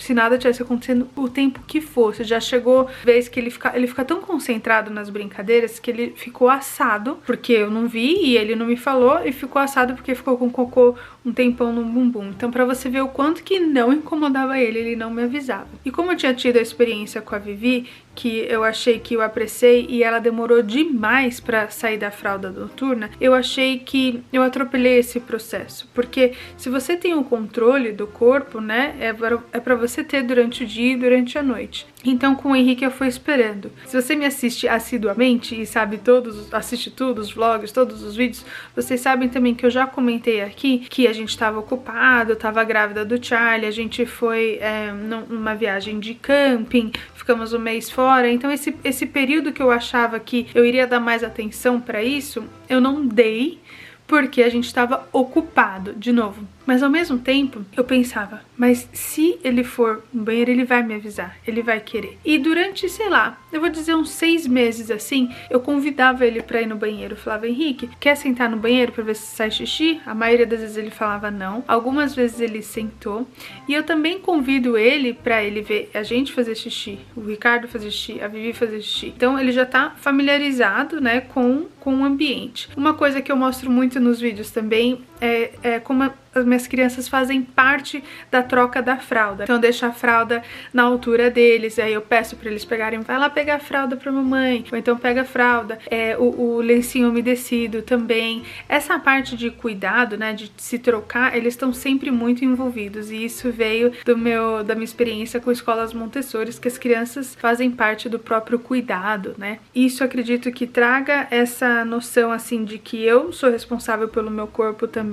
se 0.00 0.14
nada 0.14 0.38
tivesse 0.38 0.62
acontecendo 0.62 1.08
o 1.14 1.28
tempo 1.28 1.60
que 1.66 1.80
fosse. 1.80 2.24
Já 2.24 2.40
chegou 2.40 2.88
vez 3.04 3.28
que 3.28 3.38
ele 3.38 3.50
fica, 3.50 3.72
ele 3.76 3.86
fica 3.86 4.04
tão 4.04 4.20
concentrado 4.20 4.90
nas 4.90 5.10
brincadeiras 5.10 5.78
que 5.78 5.90
ele 5.90 6.14
ficou 6.16 6.48
assado, 6.48 7.18
porque 7.26 7.52
eu 7.52 7.70
não 7.70 7.86
vi 7.86 8.16
e 8.24 8.36
ele 8.36 8.56
não 8.56 8.66
me 8.66 8.76
falou, 8.76 9.20
e 9.24 9.32
ficou 9.32 9.60
assado 9.60 9.94
porque 9.94 10.14
ficou 10.14 10.36
com 10.36 10.50
cocô 10.50 10.94
um 11.24 11.32
tempão 11.32 11.72
no 11.72 11.84
bumbum. 11.84 12.30
Então, 12.30 12.50
para 12.50 12.64
você 12.64 12.88
ver 12.88 13.02
o 13.02 13.08
quanto 13.08 13.42
que 13.42 13.60
não 13.60 13.92
incomodava 13.92 14.58
ele, 14.58 14.78
ele 14.78 14.96
não 14.96 15.10
me 15.10 15.22
avisava. 15.22 15.68
E 15.84 15.90
como 15.90 16.12
eu 16.12 16.16
tinha 16.16 16.34
tido 16.34 16.58
a 16.58 16.62
experiência 16.62 17.20
com 17.20 17.34
a 17.34 17.38
Vivi, 17.38 17.86
que 18.14 18.46
eu 18.48 18.64
achei 18.64 18.98
que 18.98 19.14
eu 19.14 19.22
apressei 19.22 19.86
e 19.88 20.02
ela 20.02 20.18
demorou 20.18 20.62
demais 20.62 21.40
para 21.40 21.68
sair 21.70 21.96
da 21.96 22.10
fralda 22.10 22.50
noturna, 22.50 23.10
eu 23.20 23.32
achei 23.34 23.78
que 23.78 24.22
eu 24.32 24.42
atropelei 24.42 24.98
esse 24.98 25.20
processo. 25.20 25.88
Porque 25.94 26.32
se 26.56 26.68
você 26.68 26.96
tem 26.96 27.14
o 27.14 27.24
controle 27.24 27.92
do 27.92 28.06
corpo, 28.06 28.60
né, 28.60 28.94
é 29.00 29.12
para 29.12 29.38
é 29.52 29.76
você 29.76 30.02
ter 30.04 30.22
durante 30.22 30.64
o 30.64 30.66
dia 30.66 30.92
e 30.92 30.96
durante 30.96 31.38
a 31.38 31.42
noite. 31.42 31.86
Então 32.04 32.34
com 32.34 32.50
o 32.50 32.56
Henrique 32.56 32.84
eu 32.84 32.90
fui 32.90 33.06
esperando. 33.06 33.70
Se 33.86 34.00
você 34.00 34.16
me 34.16 34.24
assiste 34.24 34.66
assiduamente 34.66 35.58
e 35.58 35.66
sabe 35.66 35.98
todos, 35.98 36.52
assiste 36.52 36.90
tudo, 36.90 37.20
os 37.20 37.32
vlogs, 37.32 37.72
todos 37.72 38.02
os 38.02 38.16
vídeos, 38.16 38.44
vocês 38.74 39.00
sabem 39.00 39.28
também 39.28 39.54
que 39.54 39.64
eu 39.64 39.70
já 39.70 39.86
comentei 39.86 40.40
aqui 40.40 40.80
que 40.90 41.06
a 41.10 41.14
gente 41.14 41.30
estava 41.30 41.58
ocupado, 41.58 42.32
estava 42.32 42.62
grávida 42.64 43.04
do 43.04 43.22
Charlie, 43.22 43.66
a 43.66 43.70
gente 43.70 44.06
foi 44.06 44.58
é, 44.60 44.92
numa 44.92 45.54
viagem 45.54 46.00
de 46.00 46.14
camping, 46.14 46.92
ficamos 47.14 47.52
um 47.52 47.58
mês 47.58 47.90
fora. 47.90 48.30
Então 48.30 48.50
esse, 48.50 48.74
esse 48.82 49.06
período 49.06 49.52
que 49.52 49.62
eu 49.62 49.70
achava 49.70 50.18
que 50.18 50.48
eu 50.54 50.64
iria 50.64 50.86
dar 50.86 51.00
mais 51.00 51.22
atenção 51.22 51.80
para 51.80 52.02
isso, 52.02 52.44
eu 52.68 52.80
não 52.80 53.06
dei 53.06 53.60
porque 54.06 54.42
a 54.42 54.48
gente 54.48 54.66
estava 54.66 55.08
ocupado, 55.12 55.92
de 55.92 56.12
novo. 56.12 56.44
Mas 56.66 56.82
ao 56.82 56.90
mesmo 56.90 57.18
tempo, 57.18 57.64
eu 57.76 57.84
pensava, 57.84 58.42
mas 58.56 58.88
se 58.92 59.38
ele 59.42 59.64
for 59.64 60.04
no 60.12 60.22
banheiro, 60.22 60.50
ele 60.50 60.64
vai 60.64 60.82
me 60.82 60.94
avisar, 60.94 61.36
ele 61.46 61.62
vai 61.62 61.80
querer. 61.80 62.18
E 62.24 62.38
durante, 62.38 62.88
sei 62.88 63.08
lá, 63.08 63.38
eu 63.52 63.60
vou 63.60 63.70
dizer 63.70 63.94
uns 63.94 64.10
seis 64.10 64.46
meses 64.46 64.90
assim, 64.90 65.30
eu 65.48 65.60
convidava 65.60 66.26
ele 66.26 66.42
pra 66.42 66.62
ir 66.62 66.66
no 66.66 66.76
banheiro. 66.76 67.14
Eu 67.14 67.18
falava, 67.18 67.48
Henrique, 67.48 67.88
quer 67.98 68.14
sentar 68.14 68.48
no 68.48 68.56
banheiro 68.56 68.92
pra 68.92 69.02
ver 69.02 69.16
se 69.16 69.34
sai 69.34 69.50
xixi? 69.50 70.00
A 70.06 70.14
maioria 70.14 70.46
das 70.46 70.60
vezes 70.60 70.76
ele 70.76 70.90
falava 70.90 71.30
não. 71.30 71.64
Algumas 71.66 72.14
vezes 72.14 72.40
ele 72.40 72.62
sentou. 72.62 73.26
E 73.66 73.74
eu 73.74 73.82
também 73.82 74.18
convido 74.18 74.76
ele 74.76 75.14
pra 75.14 75.42
ele 75.42 75.62
ver 75.62 75.90
a 75.94 76.02
gente 76.02 76.32
fazer 76.32 76.54
xixi, 76.54 76.98
o 77.16 77.22
Ricardo 77.22 77.66
fazer 77.66 77.90
xixi, 77.90 78.20
a 78.22 78.28
Vivi 78.28 78.52
fazer 78.52 78.80
xixi. 78.80 79.06
Então 79.16 79.38
ele 79.38 79.52
já 79.52 79.66
tá 79.66 79.94
familiarizado, 79.96 81.00
né, 81.00 81.20
com, 81.20 81.66
com 81.80 81.96
o 81.96 82.04
ambiente. 82.04 82.68
Uma 82.76 82.94
coisa 82.94 83.20
que 83.20 83.32
eu 83.32 83.36
mostro 83.36 83.70
muito 83.70 83.98
nos 83.98 84.20
vídeos 84.20 84.50
também 84.50 85.02
é, 85.20 85.50
é 85.62 85.80
como 85.80 86.10
as 86.34 86.44
minhas 86.44 86.66
crianças 86.66 87.08
fazem 87.08 87.42
parte 87.42 88.02
da 88.30 88.42
troca 88.42 88.80
da 88.80 88.96
fralda. 88.96 89.44
Então 89.44 89.56
eu 89.56 89.60
deixo 89.60 89.84
a 89.84 89.92
fralda 89.92 90.42
na 90.72 90.84
altura 90.84 91.28
deles, 91.28 91.78
aí 91.78 91.92
eu 91.92 92.00
peço 92.00 92.36
para 92.36 92.48
eles 92.48 92.64
pegarem, 92.64 93.00
vai 93.00 93.18
lá 93.18 93.28
pegar 93.28 93.56
a 93.56 93.58
fralda 93.58 93.96
pra 93.96 94.12
mamãe, 94.12 94.64
ou 94.70 94.78
então 94.78 94.96
pega 94.96 95.22
a 95.22 95.24
fralda, 95.24 95.78
é, 95.90 96.16
o, 96.16 96.40
o 96.40 96.60
lencinho 96.60 97.08
umedecido 97.08 97.82
também. 97.82 98.44
Essa 98.68 98.98
parte 98.98 99.36
de 99.36 99.50
cuidado, 99.50 100.16
né, 100.16 100.32
de 100.32 100.52
se 100.56 100.78
trocar, 100.78 101.36
eles 101.36 101.54
estão 101.54 101.72
sempre 101.72 102.10
muito 102.10 102.44
envolvidos 102.44 103.10
e 103.10 103.24
isso 103.24 103.50
veio 103.50 103.92
do 104.04 104.16
meu 104.16 104.62
da 104.62 104.74
minha 104.74 104.84
experiência 104.84 105.40
com 105.40 105.50
escolas 105.50 105.92
Montessori, 105.92 106.50
que 106.60 106.68
as 106.68 106.78
crianças 106.78 107.34
fazem 107.34 107.70
parte 107.70 108.08
do 108.08 108.18
próprio 108.18 108.58
cuidado, 108.58 109.34
né? 109.38 109.58
Isso 109.74 110.02
acredito 110.02 110.50
que 110.50 110.66
traga 110.66 111.26
essa 111.30 111.84
noção 111.84 112.30
assim 112.30 112.64
de 112.64 112.78
que 112.78 113.02
eu 113.02 113.32
sou 113.32 113.50
responsável 113.50 114.08
pelo 114.08 114.30
meu 114.30 114.46
corpo 114.46 114.86
também 114.86 115.09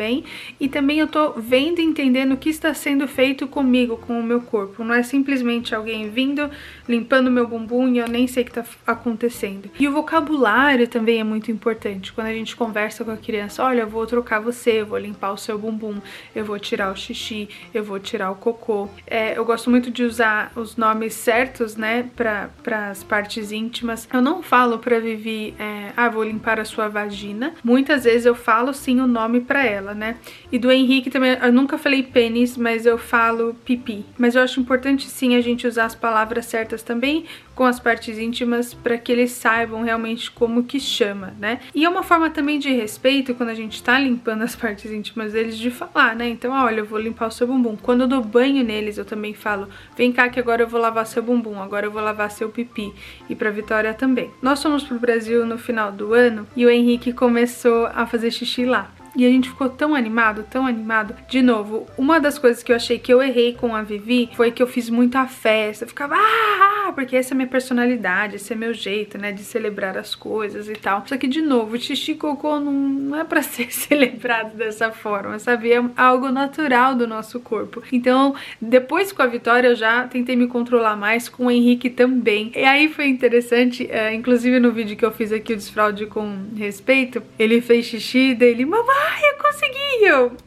e 0.60 0.68
também 0.68 1.00
eu 1.00 1.08
tô 1.08 1.34
vendo 1.34 1.80
e 1.80 1.84
entendendo 1.84 2.34
o 2.34 2.38
que 2.38 2.50
está 2.50 2.74
sendo 2.74 3.08
feito 3.08 3.48
comigo, 3.48 3.98
com 3.98 4.20
o 4.20 4.24
meu 4.24 4.42
corpo. 4.42 4.84
Não 4.84 4.94
é 4.94 5.04
simplesmente 5.04 5.74
alguém 5.74 6.10
vindo, 6.10 6.50
limpando 6.88 7.32
meu 7.32 7.48
bumbum 7.48 7.88
e 7.89 7.98
eu 7.98 8.08
nem 8.08 8.27
sei 8.27 8.44
o 8.44 8.46
que 8.46 8.54
tá 8.54 8.66
acontecendo. 8.86 9.70
E 9.80 9.88
o 9.88 9.92
vocabulário 9.92 10.88
também 10.88 11.20
é 11.20 11.24
muito 11.24 11.51
importante. 11.51 12.13
Quando 12.13 12.27
a 12.27 12.34
gente 12.34 12.56
conversa 12.56 13.04
com 13.04 13.12
a 13.12 13.18
criança, 13.18 13.63
olha, 13.63 13.82
eu 13.82 13.88
vou 13.88 14.06
trocar 14.06 14.39
você, 14.39 14.82
eu 14.82 14.86
vou 14.86 14.98
limpar 14.98 15.32
o 15.32 15.38
seu 15.38 15.58
bumbum, 15.58 15.96
eu 16.36 16.46
vou 16.46 16.60
tirar 16.60 16.92
o 16.92 16.96
xixi, 16.96 17.50
eu 17.74 17.84
vou 17.84 18.00
tirar 18.00 18.32
o 18.32 18.36
cocô. 18.36 18.89
É, 19.06 19.38
eu 19.38 19.46
gosto 19.46 19.70
muito 19.70 19.89
de 19.89 20.04
usar 20.04 20.51
os 20.56 20.75
nomes 20.77 21.13
certos, 21.13 21.75
né, 21.75 22.10
para 22.16 22.50
as 22.89 23.04
partes 23.04 23.51
íntimas. 23.51 24.08
Eu 24.12 24.22
não 24.22 24.42
falo 24.42 24.80
pra 24.80 25.00
Vivi, 25.00 25.54
é, 25.60 25.92
ah, 25.96 26.10
vou 26.10 26.24
limpar 26.24 26.60
a 26.60 26.66
sua 26.66 26.88
vagina. 26.88 27.54
Muitas 27.63 28.04
vezes 28.04 28.25
eu 28.25 28.36
falo 28.36 28.74
sim 28.74 29.00
o 29.00 29.08
nome 29.08 29.42
para 29.42 29.66
ela, 29.66 29.87
né? 29.94 30.17
E 30.51 30.58
do 30.58 30.72
Henrique 30.72 31.10
também, 31.10 31.38
eu 31.41 31.51
nunca 31.51 31.77
falei 31.77 32.03
pênis, 32.03 32.58
mas 32.58 32.86
eu 32.86 32.98
falo 32.98 33.56
pipi. 33.65 34.06
Mas 34.17 34.36
eu 34.36 34.41
acho 34.41 34.60
importante 34.60 35.08
sim 35.10 35.36
a 35.36 35.41
gente 35.41 35.67
usar 35.67 35.86
as 35.86 35.96
palavras 35.96 36.46
certas 36.46 36.84
também 36.84 37.25
com 37.58 37.65
as 37.65 37.79
partes 37.79 38.20
íntimas 38.20 38.72
para 38.72 39.00
que 39.00 39.12
eles 39.12 39.32
saibam 39.32 39.82
realmente 39.82 40.29
como 40.29 40.63
que 40.63 40.79
chama, 40.79 41.34
né? 41.39 41.60
E 41.74 41.84
é 41.86 41.89
uma 41.89 42.03
forma 42.03 42.29
também 42.29 42.60
de 42.60 42.72
respeito 42.72 43.34
quando 43.34 43.50
a 43.50 43.56
gente 43.56 43.82
tá 43.82 43.98
limpando 44.00 44.44
as 44.44 44.56
partes 44.56 44.91
íntimas 44.91 45.34
deles 45.34 45.58
de 45.58 45.72
falar, 45.72 46.15
né? 46.15 46.29
Então, 46.29 46.53
olha, 46.53 46.82
eu 46.82 46.86
vou 46.86 47.00
limpar 47.00 47.27
o 47.27 47.32
seu 47.32 47.48
bumbum. 47.48 47.75
Quando 47.75 48.01
eu 48.01 48.08
dou 48.08 48.24
banho 48.24 48.63
neles, 48.63 49.00
eu 49.00 49.06
também 49.06 49.34
falo, 49.34 49.67
vem 49.98 50.12
cá 50.12 50.29
que 50.29 50.39
agora 50.39 50.62
eu 50.62 50.67
vou 50.67 50.79
lavar 50.79 51.08
seu 51.08 51.24
bumbum, 51.24 51.60
agora 51.60 51.88
eu 51.88 51.91
vou 51.91 52.01
lavar 52.01 52.29
seu 52.29 52.50
pipi. 52.50 52.94
E 53.27 53.36
pra 53.36 53.50
Vitória 53.50 53.91
também. 53.91 54.29
Nós 54.39 54.62
fomos 54.62 54.84
pro 54.84 55.00
Brasil 55.00 55.44
no 55.44 55.58
final 55.58 55.91
do 55.91 56.13
ano 56.13 56.48
e 56.56 56.63
o 56.63 56.70
Henrique 56.70 57.12
começou 57.12 57.88
a 57.88 58.06
fazer 58.06 58.29
xixi 58.29 58.65
lá. 58.65 58.91
E 59.17 59.25
a 59.25 59.29
gente 59.29 59.50
ficou 59.50 59.67
tão 59.67 59.95
animado, 59.95 60.45
tão 60.47 60.67
animado. 60.67 61.15
De 61.27 61.41
novo, 61.41 61.88
uma 61.97 62.19
das 62.19 62.38
coisas 62.38 62.62
que 62.62 62.71
eu 62.71 62.75
achei 62.75 63.00
que 63.00 63.12
eu 63.12 63.19
errei 63.19 63.53
com 63.53 63.75
a 63.75 63.81
Vivi 63.81 64.29
foi 64.36 64.51
que 64.51 64.62
eu 64.62 64.67
fiz 64.67 64.91
muita 64.91 65.25
festa. 65.25 65.86
Eu 65.86 65.89
ficava, 65.89 66.13
ah, 66.15 66.91
porque 66.93 67.15
essa 67.15 67.33
é 67.33 67.36
minha 67.36 67.47
personalidade, 67.47 68.36
esse 68.36 68.53
é 68.53 68.55
meu 68.55 68.75
jeito, 68.75 69.17
né, 69.17 69.31
de 69.31 69.43
celebrar 69.43 69.97
as 69.97 70.13
coisas 70.13 70.69
e 70.69 70.74
tal. 70.74 71.03
Só 71.07 71.17
que, 71.17 71.27
de 71.27 71.41
novo, 71.41 71.79
xixi 71.79 72.13
cocô 72.13 72.59
não, 72.59 72.71
não 72.71 73.19
é 73.19 73.24
pra 73.24 73.41
ser 73.43 73.74
celebrado 73.74 74.55
dessa 74.55 74.91
forma, 74.91 75.39
sabe? 75.39 75.74
É 75.74 75.83
algo 75.97 76.29
natural 76.29 76.93
do 76.93 77.07
nosso 77.07 77.39
corpo. 77.39 77.81
Então, 77.91 78.36
depois 78.62 79.12
com 79.12 79.24
a 79.24 79.27
Vitória, 79.27 79.69
eu 79.69 79.75
já 79.75 80.03
tentei 80.03 80.36
me 80.36 80.47
controlar 80.47 80.95
mais, 80.95 81.27
com 81.27 81.47
o 81.47 81.51
Henrique 81.51 81.89
também. 81.89 82.51
E 82.55 82.63
aí 82.63 82.88
foi 82.88 83.07
interessante, 83.07 83.88
é, 83.89 84.13
inclusive 84.13 84.59
no 84.59 84.71
vídeo 84.71 84.95
que 84.95 85.05
eu 85.05 85.12
fiz 85.12 85.31
aqui, 85.31 85.53
o 85.53 85.57
desfraude 85.57 86.05
com 86.05 86.45
respeito, 86.55 87.24
ele 87.39 87.62
fez 87.62 87.86
xixi, 87.86 88.36
dele, 88.36 88.63
mamãe, 88.63 89.07
Ai, 89.10 89.22
eu 89.32 89.38
consegui! 89.38 90.04
Eu, 90.04 90.38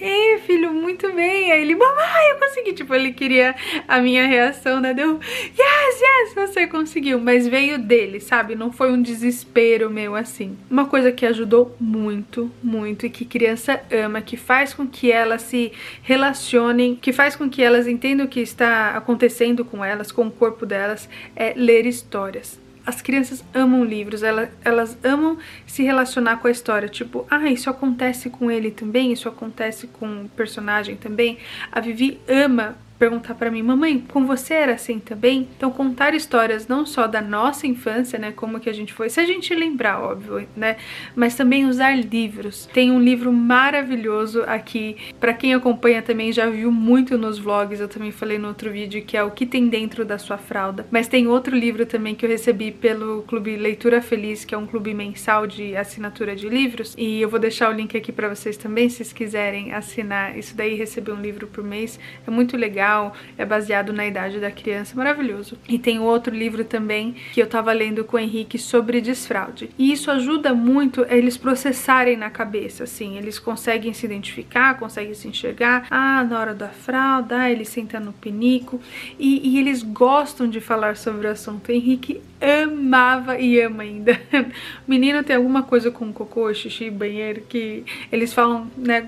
Ei, 0.00 0.38
filho, 0.46 0.72
muito 0.72 1.12
bem. 1.12 1.52
Aí 1.52 1.60
ele, 1.60 1.74
mamãe, 1.74 2.30
eu 2.30 2.38
consegui. 2.38 2.72
Tipo, 2.72 2.94
ele 2.94 3.12
queria 3.12 3.54
a 3.86 4.00
minha 4.00 4.26
reação, 4.26 4.80
né? 4.80 4.94
Deu, 4.94 5.20
yes, 5.20 6.00
yes, 6.00 6.34
você 6.34 6.66
conseguiu. 6.66 7.20
Mas 7.20 7.46
veio 7.46 7.78
dele, 7.78 8.18
sabe? 8.18 8.54
Não 8.54 8.72
foi 8.72 8.90
um 8.90 9.02
desespero 9.02 9.90
meu 9.90 10.16
assim. 10.16 10.56
Uma 10.70 10.86
coisa 10.86 11.12
que 11.12 11.26
ajudou 11.26 11.76
muito, 11.78 12.50
muito 12.62 13.04
e 13.04 13.10
que 13.10 13.26
criança 13.26 13.78
ama, 13.92 14.22
que 14.22 14.38
faz 14.38 14.72
com 14.72 14.86
que 14.86 15.12
elas 15.12 15.42
se 15.42 15.70
relacionem, 16.02 16.96
que 16.96 17.12
faz 17.12 17.36
com 17.36 17.50
que 17.50 17.62
elas 17.62 17.86
entendam 17.86 18.24
o 18.24 18.28
que 18.28 18.40
está 18.40 18.96
acontecendo 18.96 19.66
com 19.66 19.84
elas, 19.84 20.10
com 20.10 20.26
o 20.26 20.30
corpo 20.30 20.64
delas, 20.64 21.10
é 21.36 21.52
ler 21.54 21.84
histórias 21.84 22.58
as 22.84 23.02
crianças 23.02 23.44
amam 23.54 23.84
livros, 23.84 24.22
elas, 24.22 24.48
elas 24.64 24.96
amam 25.04 25.38
se 25.66 25.82
relacionar 25.82 26.36
com 26.38 26.48
a 26.48 26.50
história. 26.50 26.88
Tipo, 26.88 27.26
ah, 27.30 27.50
isso 27.50 27.68
acontece 27.70 28.30
com 28.30 28.50
ele 28.50 28.70
também, 28.70 29.12
isso 29.12 29.28
acontece 29.28 29.86
com 29.86 30.24
o 30.24 30.28
personagem 30.30 30.96
também. 30.96 31.38
A 31.70 31.80
Vivi 31.80 32.20
ama 32.28 32.76
perguntar 33.00 33.34
para 33.34 33.50
mim, 33.50 33.62
mamãe, 33.62 33.98
com 33.98 34.26
você 34.26 34.52
era 34.52 34.74
assim 34.74 34.98
também? 34.98 35.48
Então 35.56 35.70
contar 35.70 36.14
histórias 36.14 36.68
não 36.68 36.84
só 36.84 37.06
da 37.06 37.22
nossa 37.22 37.66
infância, 37.66 38.18
né, 38.18 38.30
como 38.30 38.60
que 38.60 38.68
a 38.68 38.74
gente 38.74 38.92
foi, 38.92 39.08
se 39.08 39.18
a 39.18 39.24
gente 39.24 39.54
lembrar, 39.54 40.02
óbvio, 40.02 40.46
né, 40.54 40.76
mas 41.16 41.34
também 41.34 41.64
usar 41.64 41.96
livros. 41.96 42.68
Tem 42.74 42.90
um 42.90 43.00
livro 43.00 43.32
maravilhoso 43.32 44.42
aqui, 44.46 44.98
para 45.18 45.32
quem 45.32 45.54
acompanha 45.54 46.02
também 46.02 46.30
já 46.30 46.50
viu 46.50 46.70
muito 46.70 47.16
nos 47.16 47.38
vlogs, 47.38 47.80
eu 47.80 47.88
também 47.88 48.12
falei 48.12 48.36
no 48.36 48.48
outro 48.48 48.70
vídeo 48.70 49.02
que 49.02 49.16
é 49.16 49.24
o 49.24 49.30
que 49.30 49.46
tem 49.46 49.66
dentro 49.68 50.04
da 50.04 50.18
sua 50.18 50.36
fralda. 50.36 50.86
Mas 50.90 51.08
tem 51.08 51.26
outro 51.26 51.56
livro 51.56 51.86
também 51.86 52.14
que 52.14 52.26
eu 52.26 52.30
recebi 52.30 52.70
pelo 52.70 53.22
Clube 53.22 53.56
Leitura 53.56 54.02
Feliz, 54.02 54.44
que 54.44 54.54
é 54.54 54.58
um 54.58 54.66
clube 54.66 54.92
mensal 54.92 55.46
de 55.46 55.74
assinatura 55.74 56.36
de 56.36 56.50
livros, 56.50 56.94
e 56.98 57.22
eu 57.22 57.30
vou 57.30 57.40
deixar 57.40 57.70
o 57.70 57.72
link 57.72 57.96
aqui 57.96 58.12
para 58.12 58.28
vocês 58.28 58.58
também, 58.58 58.90
se 58.90 58.96
vocês 58.96 59.12
quiserem 59.14 59.72
assinar 59.72 60.36
isso 60.36 60.54
daí, 60.54 60.74
receber 60.74 61.12
um 61.12 61.22
livro 61.22 61.46
por 61.46 61.64
mês. 61.64 61.98
É 62.26 62.30
muito 62.30 62.58
legal 62.58 62.89
é 63.36 63.44
baseado 63.44 63.92
na 63.92 64.06
idade 64.06 64.38
da 64.38 64.50
criança, 64.50 64.96
maravilhoso. 64.96 65.56
E 65.68 65.78
tem 65.78 65.98
outro 65.98 66.34
livro 66.34 66.64
também 66.64 67.14
que 67.32 67.40
eu 67.40 67.46
tava 67.46 67.72
lendo 67.72 68.04
com 68.04 68.16
o 68.16 68.20
Henrique 68.20 68.58
sobre 68.58 69.00
desfraude. 69.00 69.70
E 69.78 69.92
isso 69.92 70.10
ajuda 70.10 70.54
muito 70.54 71.04
eles 71.08 71.36
processarem 71.36 72.16
na 72.16 72.30
cabeça, 72.30 72.84
assim, 72.84 73.16
eles 73.16 73.38
conseguem 73.38 73.92
se 73.92 74.06
identificar, 74.06 74.78
conseguem 74.78 75.14
se 75.14 75.28
enxergar. 75.28 75.86
Ah, 75.90 76.24
na 76.24 76.38
hora 76.38 76.54
da 76.54 76.68
fralda, 76.68 77.40
ah, 77.40 77.50
ele 77.50 77.64
senta 77.64 78.00
no 78.00 78.12
pinico. 78.12 78.80
E, 79.18 79.48
e 79.48 79.58
eles 79.58 79.82
gostam 79.82 80.48
de 80.48 80.60
falar 80.60 80.96
sobre 80.96 81.26
o 81.26 81.30
assunto. 81.30 81.68
O 81.68 81.72
Henrique 81.72 82.20
amava 82.40 83.38
e 83.38 83.60
ama 83.60 83.82
ainda. 83.82 84.18
Menino 84.86 85.22
tem 85.22 85.36
alguma 85.36 85.62
coisa 85.62 85.90
com 85.90 86.12
cocô, 86.12 86.52
xixi, 86.54 86.90
banheiro 86.90 87.42
que 87.48 87.84
eles 88.10 88.32
falam, 88.32 88.70
né? 88.76 89.06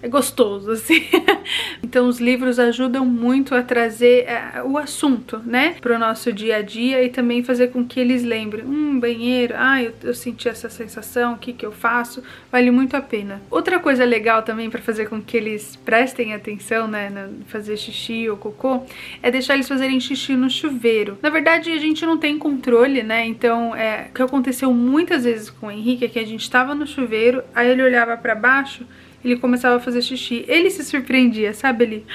É 0.00 0.08
gostoso, 0.08 0.70
assim. 0.70 1.04
então 1.82 2.06
os 2.06 2.20
livros 2.20 2.58
ajudam 2.58 3.04
muito 3.04 3.54
a 3.54 3.62
trazer 3.62 4.26
é, 4.28 4.62
o 4.64 4.78
assunto, 4.78 5.38
né, 5.44 5.74
pro 5.80 5.98
nosso 5.98 6.32
dia 6.32 6.56
a 6.56 6.62
dia 6.62 7.02
e 7.02 7.08
também 7.08 7.42
fazer 7.42 7.68
com 7.68 7.84
que 7.84 7.98
eles 7.98 8.22
lembrem, 8.22 8.64
hum, 8.64 9.00
banheiro, 9.00 9.54
ah, 9.56 9.82
eu, 9.82 9.92
eu 10.02 10.14
senti 10.14 10.48
essa 10.48 10.68
sensação, 10.68 11.34
o 11.34 11.38
que 11.38 11.52
que 11.52 11.66
eu 11.66 11.72
faço, 11.72 12.22
vale 12.50 12.70
muito 12.70 12.96
a 12.96 13.00
pena. 13.00 13.42
Outra 13.50 13.80
coisa 13.80 14.04
legal 14.04 14.42
também 14.42 14.70
para 14.70 14.80
fazer 14.80 15.08
com 15.08 15.20
que 15.20 15.36
eles 15.36 15.76
prestem 15.84 16.32
atenção, 16.32 16.86
né, 16.86 17.10
no 17.10 17.44
fazer 17.46 17.76
xixi 17.76 18.28
ou 18.28 18.36
cocô, 18.36 18.84
é 19.22 19.30
deixar 19.30 19.54
eles 19.54 19.68
fazerem 19.68 19.98
xixi 19.98 20.36
no 20.36 20.48
chuveiro. 20.48 21.18
Na 21.20 21.30
verdade, 21.30 21.72
a 21.72 21.78
gente 21.78 22.06
não 22.06 22.16
tem 22.16 22.38
controle, 22.38 23.02
né, 23.02 23.26
então 23.26 23.74
é, 23.74 24.06
o 24.10 24.14
que 24.14 24.22
aconteceu 24.22 24.72
muitas 24.72 25.24
vezes 25.24 25.50
com 25.50 25.66
o 25.66 25.70
Henrique 25.70 26.04
é 26.04 26.08
que 26.08 26.18
a 26.20 26.26
gente 26.26 26.48
tava 26.48 26.72
no 26.72 26.86
chuveiro, 26.86 27.42
aí 27.52 27.68
ele 27.68 27.82
olhava 27.82 28.16
para 28.16 28.36
baixo 28.36 28.86
ele 29.24 29.36
começava 29.36 29.76
a 29.76 29.80
fazer 29.80 30.02
xixi. 30.02 30.44
Ele 30.48 30.70
se 30.70 30.84
surpreendia, 30.84 31.52
sabe? 31.54 31.84
Ele. 31.84 32.06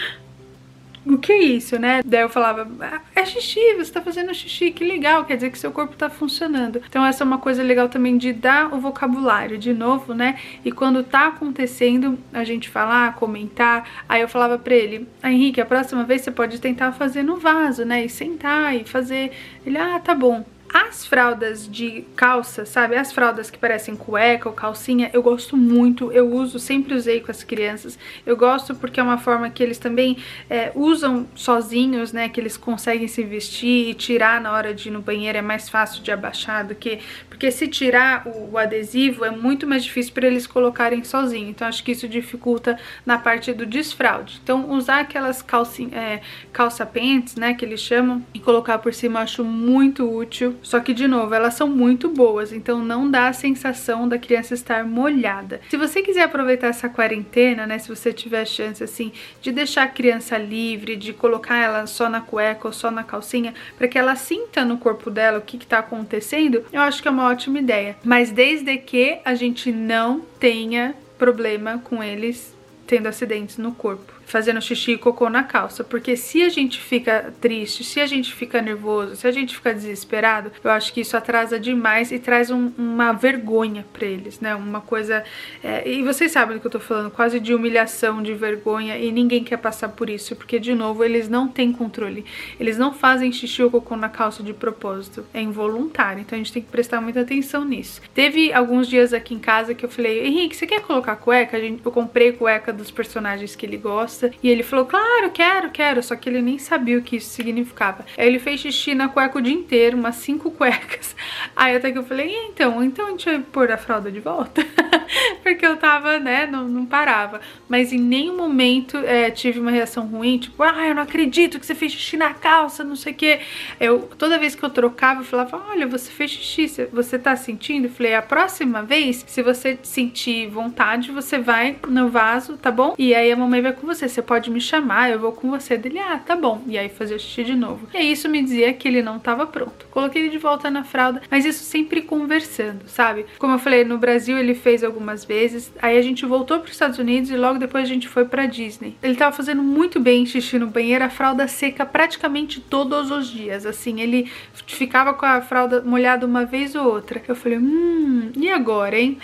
O 1.05 1.17
que 1.17 1.33
é 1.33 1.41
isso, 1.43 1.77
né? 1.77 2.01
Daí 2.05 2.21
eu 2.21 2.29
falava, 2.29 2.65
ah, 2.79 3.01
é 3.13 3.25
xixi, 3.25 3.59
você 3.75 3.91
tá 3.91 4.01
fazendo 4.01 4.33
xixi, 4.33 4.71
que 4.71 4.85
legal, 4.85 5.25
quer 5.25 5.35
dizer 5.35 5.51
que 5.51 5.59
seu 5.59 5.69
corpo 5.69 5.97
tá 5.97 6.09
funcionando. 6.09 6.81
Então 6.87 7.05
essa 7.05 7.25
é 7.25 7.27
uma 7.27 7.39
coisa 7.39 7.61
legal 7.61 7.89
também 7.89 8.17
de 8.17 8.31
dar 8.31 8.73
o 8.73 8.79
vocabulário 8.79 9.57
de 9.57 9.73
novo, 9.73 10.13
né? 10.13 10.39
E 10.63 10.71
quando 10.71 11.03
tá 11.03 11.27
acontecendo, 11.27 12.17
a 12.31 12.45
gente 12.45 12.69
falar, 12.69 13.15
comentar, 13.15 14.05
aí 14.07 14.21
eu 14.21 14.29
falava 14.29 14.57
pra 14.57 14.73
ele, 14.73 15.05
ah, 15.21 15.29
Henrique, 15.29 15.59
a 15.59 15.65
próxima 15.65 16.05
vez 16.05 16.21
você 16.21 16.31
pode 16.31 16.61
tentar 16.61 16.93
fazer 16.93 17.21
no 17.21 17.35
vaso, 17.35 17.83
né? 17.83 18.05
E 18.05 18.09
sentar 18.09 18.73
e 18.73 18.85
fazer. 18.85 19.33
Ele, 19.65 19.77
ah, 19.77 19.99
tá 19.99 20.15
bom. 20.15 20.45
As 20.73 21.05
fraldas 21.05 21.69
de 21.71 22.03
calça, 22.15 22.65
sabe? 22.65 22.95
As 22.95 23.13
fraldas 23.13 23.51
que 23.51 23.59
parecem 23.59 23.95
cueca 23.95 24.49
ou 24.49 24.55
calcinha, 24.55 25.11
eu 25.13 25.21
gosto 25.21 25.55
muito. 25.55 26.11
Eu 26.11 26.33
uso, 26.33 26.57
sempre 26.57 26.95
usei 26.95 27.19
com 27.19 27.29
as 27.29 27.43
crianças. 27.43 27.99
Eu 28.25 28.35
gosto 28.35 28.73
porque 28.73 28.99
é 28.99 29.03
uma 29.03 29.19
forma 29.19 29.51
que 29.51 29.61
eles 29.61 29.77
também 29.77 30.17
é, 30.49 30.71
usam 30.73 31.27
sozinhos, 31.35 32.11
né? 32.11 32.27
Que 32.27 32.41
eles 32.41 32.57
conseguem 32.57 33.07
se 33.07 33.23
vestir 33.23 33.89
e 33.89 33.93
tirar 33.93 34.41
na 34.41 34.51
hora 34.51 34.73
de 34.73 34.89
ir 34.89 34.91
no 34.91 34.99
banheiro. 34.99 35.37
É 35.37 35.43
mais 35.43 35.69
fácil 35.69 36.01
de 36.01 36.11
abaixar 36.11 36.65
do 36.65 36.73
que... 36.73 36.97
Porque 37.29 37.51
se 37.51 37.67
tirar 37.67 38.25
o, 38.25 38.53
o 38.53 38.57
adesivo 38.57 39.23
é 39.23 39.29
muito 39.29 39.67
mais 39.67 39.83
difícil 39.83 40.11
para 40.11 40.25
eles 40.25 40.47
colocarem 40.47 41.03
sozinho. 41.03 41.49
Então 41.51 41.67
acho 41.67 41.83
que 41.83 41.91
isso 41.91 42.07
dificulta 42.07 42.79
na 43.05 43.19
parte 43.19 43.53
do 43.53 43.63
desfraude. 43.63 44.39
Então 44.41 44.71
usar 44.71 45.01
aquelas 45.01 45.43
calcinha, 45.43 45.95
é, 45.95 46.21
calça 46.51 46.83
pants, 46.83 47.35
né? 47.35 47.53
Que 47.53 47.63
eles 47.63 47.79
chamam, 47.79 48.25
e 48.33 48.39
colocar 48.39 48.79
por 48.79 48.91
cima 48.91 49.19
eu 49.19 49.23
acho 49.23 49.43
muito 49.43 50.09
útil 50.09 50.62
só 50.63 50.79
que, 50.79 50.93
de 50.93 51.07
novo, 51.07 51.35
elas 51.35 51.53
são 51.53 51.67
muito 51.67 52.09
boas, 52.09 52.51
então 52.51 52.83
não 52.83 53.11
dá 53.11 53.27
a 53.27 53.33
sensação 53.33 54.07
da 54.07 54.17
criança 54.17 54.53
estar 54.53 54.83
molhada. 54.85 55.61
Se 55.69 55.77
você 55.77 56.01
quiser 56.01 56.23
aproveitar 56.23 56.67
essa 56.67 56.89
quarentena, 56.89 57.67
né, 57.67 57.77
se 57.77 57.89
você 57.89 58.11
tiver 58.13 58.45
chance, 58.45 58.83
assim, 58.83 59.11
de 59.41 59.51
deixar 59.51 59.83
a 59.83 59.87
criança 59.87 60.37
livre, 60.37 60.95
de 60.95 61.13
colocar 61.13 61.57
ela 61.57 61.85
só 61.85 62.09
na 62.09 62.21
cueca 62.21 62.67
ou 62.67 62.73
só 62.73 62.89
na 62.89 63.03
calcinha, 63.03 63.53
para 63.77 63.87
que 63.87 63.99
ela 63.99 64.15
sinta 64.15 64.63
no 64.63 64.77
corpo 64.77 65.11
dela 65.11 65.39
o 65.39 65.41
que 65.41 65.57
está 65.57 65.79
acontecendo, 65.79 66.63
eu 66.71 66.81
acho 66.81 67.01
que 67.01 67.07
é 67.07 67.11
uma 67.11 67.29
ótima 67.29 67.59
ideia. 67.59 67.97
Mas 68.03 68.31
desde 68.31 68.77
que 68.77 69.19
a 69.25 69.35
gente 69.35 69.71
não 69.71 70.21
tenha 70.39 70.95
problema 71.17 71.79
com 71.83 72.03
eles 72.03 72.53
tendo 72.87 73.07
acidentes 73.07 73.57
no 73.57 73.73
corpo. 73.73 74.13
Fazendo 74.33 74.59
xixi 74.59 74.93
e 74.93 74.97
cocô 74.97 75.29
na 75.29 75.43
calça, 75.43 75.83
porque 75.83 76.17
se 76.17 76.41
a 76.41 76.49
gente 76.49 76.79
fica 76.79 77.31
triste, 77.39 77.83
se 77.83 78.01
a 78.01 78.07
gente 78.07 78.33
fica 78.33 78.63
nervoso, 78.63 79.15
se 79.15 79.27
a 79.27 79.31
gente 79.31 79.55
fica 79.55 79.71
desesperado, 79.71 80.51
eu 80.63 80.71
acho 80.71 80.91
que 80.91 81.01
isso 81.01 81.15
atrasa 81.15 81.59
demais 81.59 82.11
e 82.11 82.17
traz 82.17 82.49
um, 82.49 82.71
uma 82.75 83.13
vergonha 83.13 83.85
para 83.93 84.07
eles, 84.07 84.39
né? 84.39 84.55
Uma 84.55 84.81
coisa. 84.81 85.23
É, 85.63 85.87
e 85.87 86.01
vocês 86.01 86.31
sabem 86.31 86.57
do 86.57 86.59
que 86.61 86.65
eu 86.65 86.71
tô 86.71 86.79
falando, 86.79 87.11
quase 87.11 87.39
de 87.39 87.53
humilhação, 87.53 88.23
de 88.23 88.33
vergonha, 88.33 88.97
e 88.97 89.11
ninguém 89.11 89.43
quer 89.43 89.57
passar 89.57 89.89
por 89.89 90.09
isso, 90.09 90.35
porque, 90.35 90.57
de 90.57 90.73
novo, 90.73 91.03
eles 91.03 91.29
não 91.29 91.47
têm 91.47 91.71
controle. 91.71 92.25
Eles 92.59 92.75
não 92.75 92.91
fazem 92.91 93.31
xixi 93.31 93.61
ou 93.61 93.69
cocô 93.69 93.95
na 93.95 94.09
calça 94.09 94.41
de 94.41 94.51
propósito, 94.51 95.23
é 95.31 95.41
involuntário, 95.41 96.21
então 96.21 96.35
a 96.35 96.39
gente 96.39 96.51
tem 96.51 96.63
que 96.63 96.71
prestar 96.71 96.99
muita 96.99 97.21
atenção 97.21 97.63
nisso. 97.63 98.01
Teve 98.15 98.51
alguns 98.51 98.87
dias 98.87 99.13
aqui 99.13 99.35
em 99.35 99.39
casa 99.39 99.75
que 99.75 99.85
eu 99.85 99.89
falei, 99.89 100.25
Henrique, 100.25 100.55
você 100.55 100.65
quer 100.65 100.81
colocar 100.81 101.17
cueca? 101.17 101.59
Eu 101.59 101.91
comprei 101.91 102.31
cueca 102.31 102.73
dos 102.73 102.89
personagens 102.89 103.55
que 103.55 103.63
ele 103.63 103.77
gosta, 103.77 104.22
e 104.41 104.49
ele 104.49 104.63
falou, 104.63 104.85
claro, 104.85 105.31
quero, 105.31 105.69
quero, 105.69 106.03
só 106.03 106.15
que 106.15 106.29
ele 106.29 106.41
nem 106.41 106.57
sabia 106.57 106.97
o 106.97 107.01
que 107.01 107.17
isso 107.17 107.29
significava. 107.29 108.05
Aí 108.17 108.27
ele 108.27 108.39
fez 108.39 108.59
xixi 108.59 108.95
na 108.95 109.09
cueca 109.09 109.37
o 109.39 109.41
dia 109.41 109.53
inteiro, 109.53 109.97
umas 109.97 110.15
cinco 110.15 110.51
cuecas. 110.51 111.15
Aí 111.55 111.75
até 111.75 111.91
que 111.91 111.97
eu 111.97 112.03
falei, 112.03 112.33
então, 112.47 112.83
então 112.83 113.07
a 113.07 113.09
gente 113.11 113.25
vai 113.25 113.39
pôr 113.39 113.71
a 113.71 113.77
fralda 113.77 114.11
de 114.11 114.19
volta? 114.19 114.65
Porque 115.43 115.65
eu 115.65 115.77
tava, 115.77 116.19
né, 116.19 116.45
não, 116.45 116.67
não 116.67 116.85
parava. 116.85 117.41
Mas 117.67 117.93
em 117.93 117.99
nenhum 117.99 118.35
momento 118.35 118.97
é, 118.97 119.29
tive 119.29 119.59
uma 119.59 119.71
reação 119.71 120.07
ruim, 120.07 120.37
tipo, 120.37 120.63
ah, 120.63 120.87
eu 120.87 120.95
não 120.95 121.03
acredito 121.03 121.59
que 121.59 121.65
você 121.65 121.75
fez 121.75 121.91
xixi 121.91 122.17
na 122.17 122.33
calça, 122.33 122.83
não 122.83 122.95
sei 122.95 123.13
o 123.13 123.15
quê. 123.15 123.39
Eu, 123.79 124.09
toda 124.17 124.39
vez 124.39 124.55
que 124.55 124.63
eu 124.63 124.69
trocava, 124.69 125.21
eu 125.21 125.25
falava, 125.25 125.61
olha, 125.69 125.87
você 125.87 126.11
fez 126.11 126.31
xixi, 126.31 126.87
você 126.91 127.19
tá 127.19 127.35
sentindo? 127.35 127.85
Eu 127.85 127.91
falei, 127.91 128.15
a 128.15 128.21
próxima 128.21 128.83
vez, 128.83 129.23
se 129.27 129.41
você 129.41 129.77
sentir 129.83 130.47
vontade, 130.47 131.11
você 131.11 131.37
vai 131.37 131.77
no 131.87 132.09
vaso, 132.09 132.57
tá 132.57 132.71
bom? 132.71 132.95
E 132.97 133.13
aí 133.13 133.31
a 133.31 133.35
mamãe 133.35 133.61
vai 133.61 133.73
com 133.73 133.85
você, 133.85 134.02
você 134.07 134.21
pode 134.21 134.49
me 134.49 134.61
chamar, 134.61 135.11
eu 135.11 135.19
vou 135.19 135.31
com 135.31 135.49
você. 135.49 135.77
Dele, 135.77 135.99
ah, 135.99 136.17
tá 136.17 136.35
bom. 136.35 136.61
E 136.67 136.77
aí 136.77 136.89
fazer 136.89 137.15
o 137.15 137.19
xixi 137.19 137.43
de 137.43 137.55
novo. 137.55 137.87
E 137.93 138.11
isso 138.11 138.29
me 138.29 138.41
dizia 138.41 138.73
que 138.73 138.87
ele 138.87 139.01
não 139.01 139.19
tava 139.19 139.45
pronto. 139.45 139.85
Coloquei 139.91 140.23
ele 140.23 140.29
de 140.29 140.37
volta 140.37 140.69
na 140.69 140.83
fralda, 140.83 141.21
mas 141.29 141.45
isso 141.45 141.63
sempre 141.63 142.01
conversando, 142.01 142.87
sabe? 142.87 143.25
Como 143.37 143.53
eu 143.53 143.59
falei, 143.59 143.83
no 143.83 143.97
Brasil 143.97 144.37
ele 144.37 144.53
fez 144.53 144.83
algumas 144.83 145.23
vezes, 145.23 145.71
aí 145.81 145.97
a 145.97 146.01
gente 146.01 146.25
voltou 146.25 146.59
para 146.59 146.67
os 146.67 146.73
Estados 146.73 146.99
Unidos 146.99 147.29
e 147.29 147.37
logo 147.37 147.59
depois 147.59 147.83
a 147.83 147.87
gente 147.87 148.07
foi 148.07 148.25
para 148.25 148.45
Disney. 148.45 148.95
Ele 149.01 149.15
tava 149.15 149.35
fazendo 149.35 149.63
muito 149.63 149.99
bem 149.99 150.25
xixi 150.25 150.57
no 150.59 150.67
banheiro, 150.67 151.03
a 151.03 151.09
fralda 151.09 151.47
seca 151.47 151.85
praticamente 151.85 152.59
todos 152.59 153.11
os 153.11 153.27
dias, 153.27 153.65
assim, 153.65 154.01
ele 154.01 154.31
ficava 154.65 155.13
com 155.13 155.25
a 155.25 155.41
fralda 155.41 155.81
molhada 155.81 156.25
uma 156.25 156.45
vez 156.45 156.75
ou 156.75 156.85
outra. 156.85 157.21
Eu 157.27 157.35
falei, 157.35 157.57
hum, 157.57 158.31
e 158.35 158.49
agora, 158.49 158.99
hein? 158.99 159.17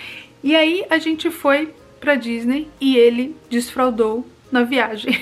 E 0.44 0.56
aí 0.56 0.86
a 0.90 0.98
gente 0.98 1.30
foi 1.30 1.74
pra 2.00 2.16
Disney 2.16 2.68
e 2.80 2.98
ele 2.98 3.36
desfraudou 3.50 4.26
na 4.52 4.64
viagem. 4.64 5.20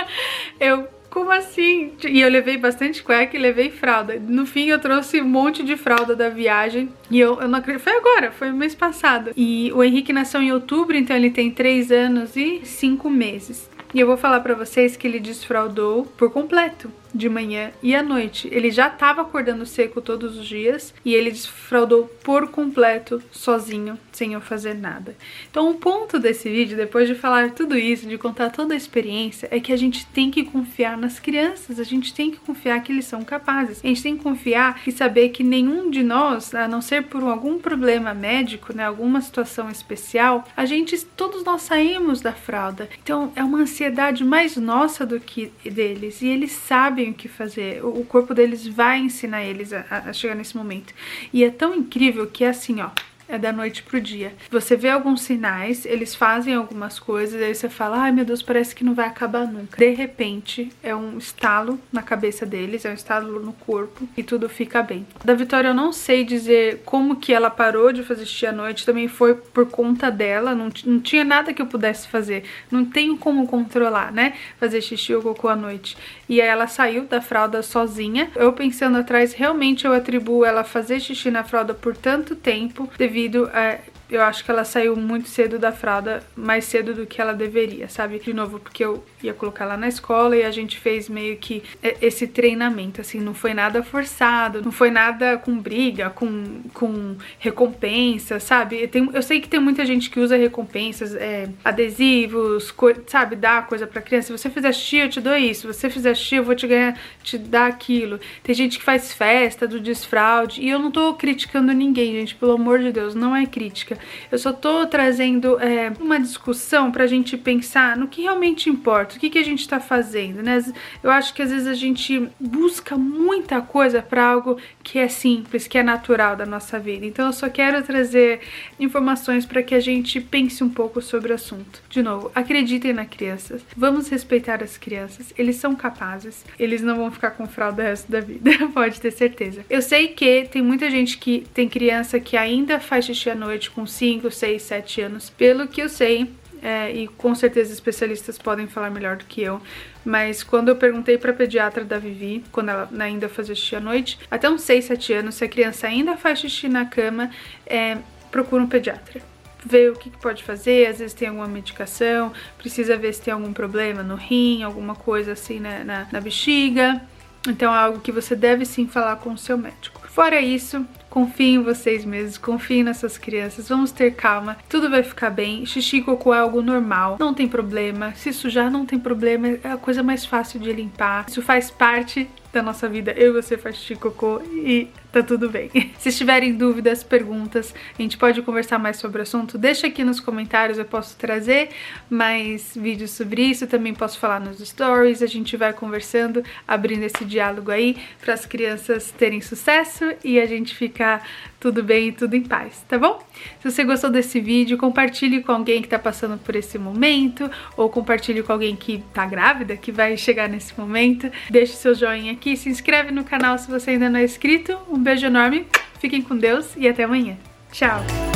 eu 0.60 0.88
como 1.16 1.32
assim? 1.32 1.92
E 2.06 2.20
eu 2.20 2.28
levei 2.28 2.58
bastante 2.58 3.02
cueca 3.02 3.34
e 3.34 3.40
levei 3.40 3.70
fralda. 3.70 4.20
No 4.20 4.44
fim, 4.44 4.66
eu 4.66 4.78
trouxe 4.78 5.18
um 5.18 5.26
monte 5.26 5.62
de 5.62 5.74
fralda 5.74 6.14
da 6.14 6.28
viagem. 6.28 6.90
E 7.10 7.18
eu, 7.18 7.40
eu 7.40 7.48
não 7.48 7.58
acredito. 7.58 7.84
Foi 7.84 7.96
agora, 7.96 8.30
foi 8.30 8.52
mês 8.52 8.74
passado. 8.74 9.30
E 9.34 9.72
o 9.72 9.82
Henrique 9.82 10.12
nasceu 10.12 10.42
em 10.42 10.52
outubro, 10.52 10.94
então 10.94 11.16
ele 11.16 11.30
tem 11.30 11.50
3 11.50 11.90
anos 11.90 12.36
e 12.36 12.60
5 12.64 13.08
meses. 13.08 13.66
E 13.96 14.00
eu 14.00 14.06
vou 14.06 14.18
falar 14.18 14.40
pra 14.40 14.52
vocês 14.52 14.94
que 14.94 15.06
ele 15.06 15.18
desfraudou 15.18 16.04
por 16.04 16.30
completo 16.30 16.92
de 17.16 17.28
manhã 17.28 17.72
e 17.82 17.94
à 17.94 18.02
noite. 18.02 18.48
Ele 18.52 18.70
já 18.70 18.88
estava 18.88 19.22
acordando 19.22 19.64
seco 19.64 20.02
todos 20.02 20.36
os 20.36 20.46
dias 20.46 20.94
e 21.04 21.14
ele 21.14 21.30
desfraudou 21.30 22.04
por 22.22 22.48
completo 22.48 23.22
sozinho, 23.30 23.98
sem 24.12 24.34
eu 24.34 24.40
fazer 24.40 24.74
nada. 24.74 25.16
Então, 25.50 25.70
o 25.70 25.74
ponto 25.74 26.18
desse 26.18 26.50
vídeo, 26.50 26.76
depois 26.76 27.08
de 27.08 27.14
falar 27.14 27.52
tudo 27.52 27.78
isso, 27.78 28.06
de 28.06 28.18
contar 28.18 28.50
toda 28.50 28.74
a 28.74 28.76
experiência, 28.76 29.48
é 29.50 29.58
que 29.58 29.72
a 29.72 29.76
gente 29.76 30.04
tem 30.06 30.30
que 30.30 30.44
confiar 30.44 30.98
nas 30.98 31.18
crianças, 31.18 31.80
a 31.80 31.84
gente 31.84 32.12
tem 32.12 32.30
que 32.30 32.38
confiar 32.38 32.82
que 32.82 32.92
eles 32.92 33.06
são 33.06 33.24
capazes. 33.24 33.80
A 33.82 33.86
gente 33.86 34.02
tem 34.02 34.16
que 34.16 34.22
confiar 34.22 34.82
e 34.86 34.92
saber 34.92 35.30
que 35.30 35.42
nenhum 35.42 35.90
de 35.90 36.02
nós, 36.02 36.54
a 36.54 36.68
não 36.68 36.82
ser 36.82 37.04
por 37.04 37.22
algum 37.22 37.58
problema 37.58 38.12
médico, 38.12 38.74
né, 38.74 38.84
alguma 38.84 39.20
situação 39.20 39.70
especial, 39.70 40.44
a 40.56 40.64
gente 40.64 40.96
todos 41.16 41.44
nós 41.44 41.62
saímos 41.62 42.20
da 42.20 42.32
fralda. 42.32 42.88
Então, 43.02 43.32
é 43.34 43.42
uma 43.42 43.60
ansiedade 43.60 43.85
mais 44.24 44.56
nossa 44.56 45.06
do 45.06 45.20
que 45.20 45.52
deles 45.64 46.22
e 46.22 46.28
eles 46.28 46.52
sabem 46.52 46.86
sabem 46.86 47.10
o 47.10 47.14
que 47.14 47.28
fazer. 47.28 47.84
O 47.84 48.04
corpo 48.04 48.34
deles 48.34 48.66
vai 48.66 48.98
ensinar 48.98 49.44
eles 49.44 49.72
a, 49.72 49.84
a 49.90 50.12
chegar 50.12 50.34
nesse 50.34 50.56
momento. 50.56 50.94
E 51.32 51.44
é 51.44 51.50
tão 51.50 51.74
incrível 51.74 52.26
que 52.26 52.44
é 52.44 52.48
assim, 52.48 52.80
ó 52.80 52.90
é 53.28 53.38
da 53.38 53.52
noite 53.52 53.82
pro 53.82 54.00
dia. 54.00 54.32
Você 54.50 54.76
vê 54.76 54.88
alguns 54.88 55.22
sinais, 55.22 55.84
eles 55.84 56.14
fazem 56.14 56.54
algumas 56.54 56.98
coisas, 56.98 57.40
aí 57.42 57.54
você 57.54 57.68
fala, 57.68 57.98
ai 57.98 58.12
meu 58.12 58.24
Deus, 58.24 58.42
parece 58.42 58.74
que 58.74 58.84
não 58.84 58.94
vai 58.94 59.06
acabar 59.06 59.46
nunca. 59.46 59.76
De 59.76 59.90
repente, 59.90 60.70
é 60.82 60.94
um 60.94 61.18
estalo 61.18 61.78
na 61.92 62.02
cabeça 62.02 62.46
deles, 62.46 62.84
é 62.84 62.90
um 62.90 62.94
estalo 62.94 63.40
no 63.40 63.52
corpo 63.52 64.08
e 64.16 64.22
tudo 64.22 64.48
fica 64.48 64.82
bem. 64.82 65.06
Da 65.24 65.34
Vitória 65.34 65.68
eu 65.68 65.74
não 65.74 65.92
sei 65.92 66.24
dizer 66.24 66.82
como 66.84 67.16
que 67.16 67.32
ela 67.32 67.50
parou 67.50 67.92
de 67.92 68.02
fazer 68.02 68.26
xixi 68.26 68.46
à 68.46 68.52
noite, 68.52 68.86
também 68.86 69.08
foi 69.08 69.34
por 69.34 69.66
conta 69.66 70.10
dela, 70.10 70.54
não, 70.54 70.68
não 70.84 71.00
tinha 71.00 71.24
nada 71.24 71.52
que 71.52 71.60
eu 71.60 71.66
pudesse 71.66 72.08
fazer, 72.08 72.44
não 72.70 72.84
tenho 72.84 73.16
como 73.16 73.46
controlar, 73.46 74.12
né, 74.12 74.34
fazer 74.58 74.80
xixi 74.80 75.14
ou 75.14 75.22
cocô 75.22 75.48
à 75.48 75.56
noite. 75.56 75.96
E 76.28 76.40
aí 76.40 76.48
ela 76.48 76.66
saiu 76.66 77.04
da 77.04 77.20
fralda 77.20 77.62
sozinha. 77.62 78.30
Eu 78.34 78.52
pensando 78.52 78.98
atrás, 78.98 79.32
realmente 79.32 79.84
eu 79.84 79.92
atribuo 79.92 80.44
ela 80.44 80.64
fazer 80.64 81.00
xixi 81.00 81.30
na 81.30 81.44
fralda 81.44 81.74
por 81.74 81.96
tanto 81.96 82.34
tempo 82.34 82.88
devido 82.98 83.15
devido 83.16 83.50
a 83.54 83.78
eu 84.08 84.22
acho 84.22 84.44
que 84.44 84.50
ela 84.52 84.64
saiu 84.64 84.94
muito 84.94 85.28
cedo 85.28 85.58
da 85.58 85.72
fralda, 85.72 86.22
mais 86.36 86.64
cedo 86.66 86.94
do 86.94 87.06
que 87.06 87.20
ela 87.20 87.32
deveria, 87.32 87.88
sabe? 87.88 88.20
De 88.20 88.32
novo, 88.32 88.60
porque 88.60 88.84
eu 88.84 89.04
ia 89.26 89.34
colocar 89.34 89.64
lá 89.64 89.76
na 89.76 89.88
escola 89.88 90.36
e 90.36 90.42
a 90.42 90.50
gente 90.50 90.78
fez 90.78 91.08
meio 91.08 91.36
que 91.36 91.62
esse 92.00 92.26
treinamento, 92.26 93.00
assim, 93.00 93.20
não 93.20 93.34
foi 93.34 93.54
nada 93.54 93.82
forçado, 93.82 94.62
não 94.62 94.72
foi 94.72 94.90
nada 94.90 95.36
com 95.36 95.56
briga, 95.58 96.10
com, 96.10 96.62
com 96.72 97.16
recompensa, 97.38 98.40
sabe? 98.40 98.86
Tem, 98.88 99.08
eu 99.12 99.22
sei 99.22 99.40
que 99.40 99.48
tem 99.48 99.60
muita 99.60 99.84
gente 99.84 100.10
que 100.10 100.20
usa 100.20 100.36
recompensas, 100.36 101.14
é, 101.14 101.48
adesivos, 101.64 102.74
sabe? 103.06 103.36
Dá 103.36 103.62
coisa 103.62 103.86
pra 103.86 104.02
criança. 104.02 104.26
Se 104.26 104.42
você 104.42 104.50
fizer 104.50 104.72
xixi, 104.72 104.96
eu 104.98 105.08
te 105.08 105.20
dou 105.20 105.36
isso. 105.36 105.62
Se 105.62 105.78
você 105.78 105.90
fizer 105.90 106.14
xixi, 106.14 106.36
eu 106.36 106.44
vou 106.44 106.54
te 106.54 106.66
ganhar, 106.66 106.98
te 107.22 107.38
dar 107.38 107.66
aquilo. 107.66 108.20
Tem 108.42 108.54
gente 108.54 108.78
que 108.78 108.84
faz 108.84 109.12
festa 109.12 109.66
do 109.66 109.80
desfraude 109.80 110.60
e 110.60 110.68
eu 110.68 110.78
não 110.78 110.90
tô 110.90 111.14
criticando 111.14 111.72
ninguém, 111.72 112.12
gente, 112.12 112.34
pelo 112.34 112.52
amor 112.52 112.78
de 112.78 112.92
Deus, 112.92 113.14
não 113.14 113.34
é 113.34 113.46
crítica. 113.46 113.98
Eu 114.30 114.38
só 114.38 114.52
tô 114.52 114.86
trazendo 114.86 115.60
é, 115.60 115.92
uma 116.00 116.18
discussão 116.18 116.90
pra 116.90 117.06
gente 117.06 117.36
pensar 117.36 117.96
no 117.96 118.08
que 118.08 118.22
realmente 118.22 118.70
importa, 118.70 119.15
o 119.16 119.20
que, 119.20 119.30
que 119.30 119.38
a 119.38 119.44
gente 119.44 119.68
tá 119.68 119.80
fazendo, 119.80 120.42
né? 120.42 120.62
Eu 121.02 121.10
acho 121.10 121.34
que 121.34 121.42
às 121.42 121.50
vezes 121.50 121.66
a 121.66 121.74
gente 121.74 122.28
busca 122.38 122.96
muita 122.96 123.60
coisa 123.60 124.02
para 124.02 124.24
algo 124.24 124.58
que 124.82 124.98
é 124.98 125.08
simples, 125.08 125.66
que 125.66 125.78
é 125.78 125.82
natural 125.82 126.36
da 126.36 126.46
nossa 126.46 126.78
vida. 126.78 127.06
Então 127.06 127.26
eu 127.26 127.32
só 127.32 127.48
quero 127.48 127.82
trazer 127.82 128.40
informações 128.78 129.44
para 129.44 129.62
que 129.62 129.74
a 129.74 129.80
gente 129.80 130.20
pense 130.20 130.62
um 130.62 130.68
pouco 130.68 131.00
sobre 131.00 131.32
o 131.32 131.34
assunto. 131.34 131.82
De 131.88 132.02
novo, 132.02 132.30
acreditem 132.34 132.92
nas 132.92 133.08
crianças. 133.08 133.62
Vamos 133.76 134.08
respeitar 134.08 134.62
as 134.62 134.76
crianças. 134.76 135.32
Eles 135.36 135.56
são 135.56 135.74
capazes. 135.74 136.44
Eles 136.58 136.82
não 136.82 136.96
vão 136.96 137.10
ficar 137.10 137.32
com 137.32 137.46
fralda 137.46 137.82
o 137.82 137.86
resto 137.86 138.10
da 138.10 138.20
vida, 138.20 138.50
pode 138.72 139.00
ter 139.00 139.10
certeza. 139.10 139.64
Eu 139.68 139.82
sei 139.82 140.08
que 140.08 140.48
tem 140.50 140.62
muita 140.62 140.90
gente 140.90 141.18
que 141.18 141.44
tem 141.52 141.68
criança 141.68 142.20
que 142.20 142.36
ainda 142.36 142.80
faz 142.80 143.04
xixi 143.04 143.30
à 143.30 143.34
noite 143.34 143.70
com 143.70 143.86
5, 143.86 144.30
6, 144.30 144.62
7 144.62 145.00
anos. 145.02 145.30
Pelo 145.30 145.68
que 145.68 145.80
eu 145.80 145.88
sei, 145.88 146.30
é, 146.66 146.90
e 146.90 147.06
com 147.06 147.32
certeza 147.32 147.72
especialistas 147.72 148.36
podem 148.36 148.66
falar 148.66 148.90
melhor 148.90 149.14
do 149.14 149.24
que 149.24 149.40
eu, 149.40 149.62
mas 150.04 150.42
quando 150.42 150.68
eu 150.68 150.74
perguntei 150.74 151.16
para 151.16 151.30
a 151.30 151.34
pediatra 151.34 151.84
da 151.84 151.96
Vivi, 151.96 152.42
quando 152.50 152.70
ela 152.70 152.90
ainda 152.98 153.28
fazia 153.28 153.54
xixi 153.54 153.76
à 153.76 153.80
noite, 153.80 154.18
até 154.28 154.50
uns 154.50 154.62
6, 154.62 154.86
7 154.86 155.12
anos, 155.12 155.36
se 155.36 155.44
a 155.44 155.48
criança 155.48 155.86
ainda 155.86 156.16
faz 156.16 156.40
xixi 156.40 156.68
na 156.68 156.84
cama, 156.84 157.30
é, 157.64 157.98
procura 158.32 158.60
um 158.64 158.66
pediatra 158.66 159.22
ver 159.64 159.92
o 159.92 159.94
que, 159.94 160.10
pode 160.10 160.42
fazer, 160.42 160.86
às 160.86 160.98
vezes 160.98 161.14
tem 161.14 161.28
alguma 161.28 161.46
medicação, 161.46 162.32
precisa 162.58 162.96
ver 162.96 163.12
se 163.12 163.22
tem 163.22 163.34
algum 163.34 163.52
problema 163.52 164.02
no 164.02 164.14
rim, 164.14 164.62
alguma 164.62 164.94
coisa 164.94 165.32
assim 165.32 165.58
né, 165.58 165.82
na, 165.84 166.06
na 166.12 166.20
bexiga. 166.20 167.00
Então 167.48 167.72
é 167.72 167.78
algo 167.78 168.00
que 168.00 168.12
você 168.12 168.36
deve 168.36 168.64
sim 168.64 168.86
falar 168.86 169.16
com 169.16 169.32
o 169.32 169.38
seu 169.38 169.58
médico. 169.58 170.00
Fora 170.08 170.40
isso, 170.40 170.86
Confiem 171.16 171.54
em 171.54 171.62
vocês 171.62 172.04
mesmos, 172.04 172.36
confiem 172.36 172.84
nessas 172.84 173.16
crianças, 173.16 173.70
vamos 173.70 173.90
ter 173.90 174.10
calma, 174.10 174.58
tudo 174.68 174.90
vai 174.90 175.02
ficar 175.02 175.30
bem. 175.30 175.64
Xixi 175.64 175.96
e 175.96 176.02
cocô 176.02 176.34
é 176.34 176.40
algo 176.40 176.60
normal, 176.60 177.16
não 177.18 177.32
tem 177.32 177.48
problema. 177.48 178.12
Se 178.14 178.34
sujar, 178.34 178.70
não 178.70 178.84
tem 178.84 178.98
problema, 178.98 179.48
é 179.48 179.72
a 179.72 179.78
coisa 179.78 180.02
mais 180.02 180.26
fácil 180.26 180.60
de 180.60 180.70
limpar. 180.70 181.24
Isso 181.26 181.40
faz 181.40 181.70
parte 181.70 182.28
da 182.52 182.62
nossa 182.62 182.86
vida. 182.86 183.12
Eu 183.12 183.30
e 183.30 183.42
você 183.42 183.56
faz 183.56 183.76
xixi 183.76 183.94
e 183.94 183.96
cocô 183.96 184.42
e 184.56 184.90
tá 185.16 185.22
tudo 185.22 185.48
bem. 185.48 185.70
Se 185.98 186.12
tiverem 186.12 186.54
dúvidas, 186.54 187.02
perguntas, 187.02 187.74
a 187.98 188.02
gente 188.02 188.18
pode 188.18 188.42
conversar 188.42 188.78
mais 188.78 188.98
sobre 188.98 189.20
o 189.20 189.22
assunto, 189.22 189.56
deixa 189.56 189.86
aqui 189.86 190.04
nos 190.04 190.20
comentários, 190.20 190.78
eu 190.78 190.84
posso 190.84 191.16
trazer 191.16 191.70
mais 192.10 192.76
vídeos 192.76 193.12
sobre 193.12 193.42
isso, 193.42 193.66
também 193.66 193.94
posso 193.94 194.18
falar 194.18 194.40
nos 194.40 194.58
stories, 194.58 195.22
a 195.22 195.26
gente 195.26 195.56
vai 195.56 195.72
conversando, 195.72 196.42
abrindo 196.68 197.04
esse 197.04 197.24
diálogo 197.24 197.70
aí 197.70 197.96
para 198.20 198.34
as 198.34 198.44
crianças 198.44 199.10
terem 199.10 199.40
sucesso 199.40 200.04
e 200.22 200.38
a 200.38 200.46
gente 200.46 200.74
ficar 200.74 201.26
tudo 201.58 201.82
bem 201.82 202.08
e 202.08 202.12
tudo 202.12 202.34
em 202.34 202.42
paz, 202.42 202.84
tá 202.88 202.98
bom? 202.98 203.18
Se 203.60 203.70
você 203.70 203.82
gostou 203.84 204.10
desse 204.10 204.40
vídeo, 204.40 204.76
compartilhe 204.76 205.42
com 205.42 205.52
alguém 205.52 205.82
que 205.82 205.88
tá 205.88 205.98
passando 205.98 206.38
por 206.38 206.54
esse 206.54 206.78
momento 206.78 207.50
ou 207.76 207.88
compartilhe 207.88 208.42
com 208.42 208.52
alguém 208.52 208.76
que 208.76 209.02
tá 209.12 209.26
grávida, 209.26 209.76
que 209.76 209.90
vai 209.90 210.16
chegar 210.16 210.48
nesse 210.48 210.78
momento. 210.78 211.30
Deixe 211.50 211.72
seu 211.72 211.94
joinha 211.94 212.32
aqui, 212.32 212.56
se 212.56 212.68
inscreve 212.68 213.10
no 213.10 213.24
canal 213.24 213.58
se 213.58 213.68
você 213.70 213.90
ainda 213.90 214.08
não 214.08 214.20
é 214.20 214.24
inscrito. 214.24 214.78
Um 214.88 215.02
beijo 215.06 215.24
enorme, 215.24 215.68
fiquem 216.00 216.20
com 216.20 216.36
Deus 216.36 216.74
e 216.76 216.88
até 216.88 217.04
amanhã. 217.04 217.38
Tchau! 217.70 218.35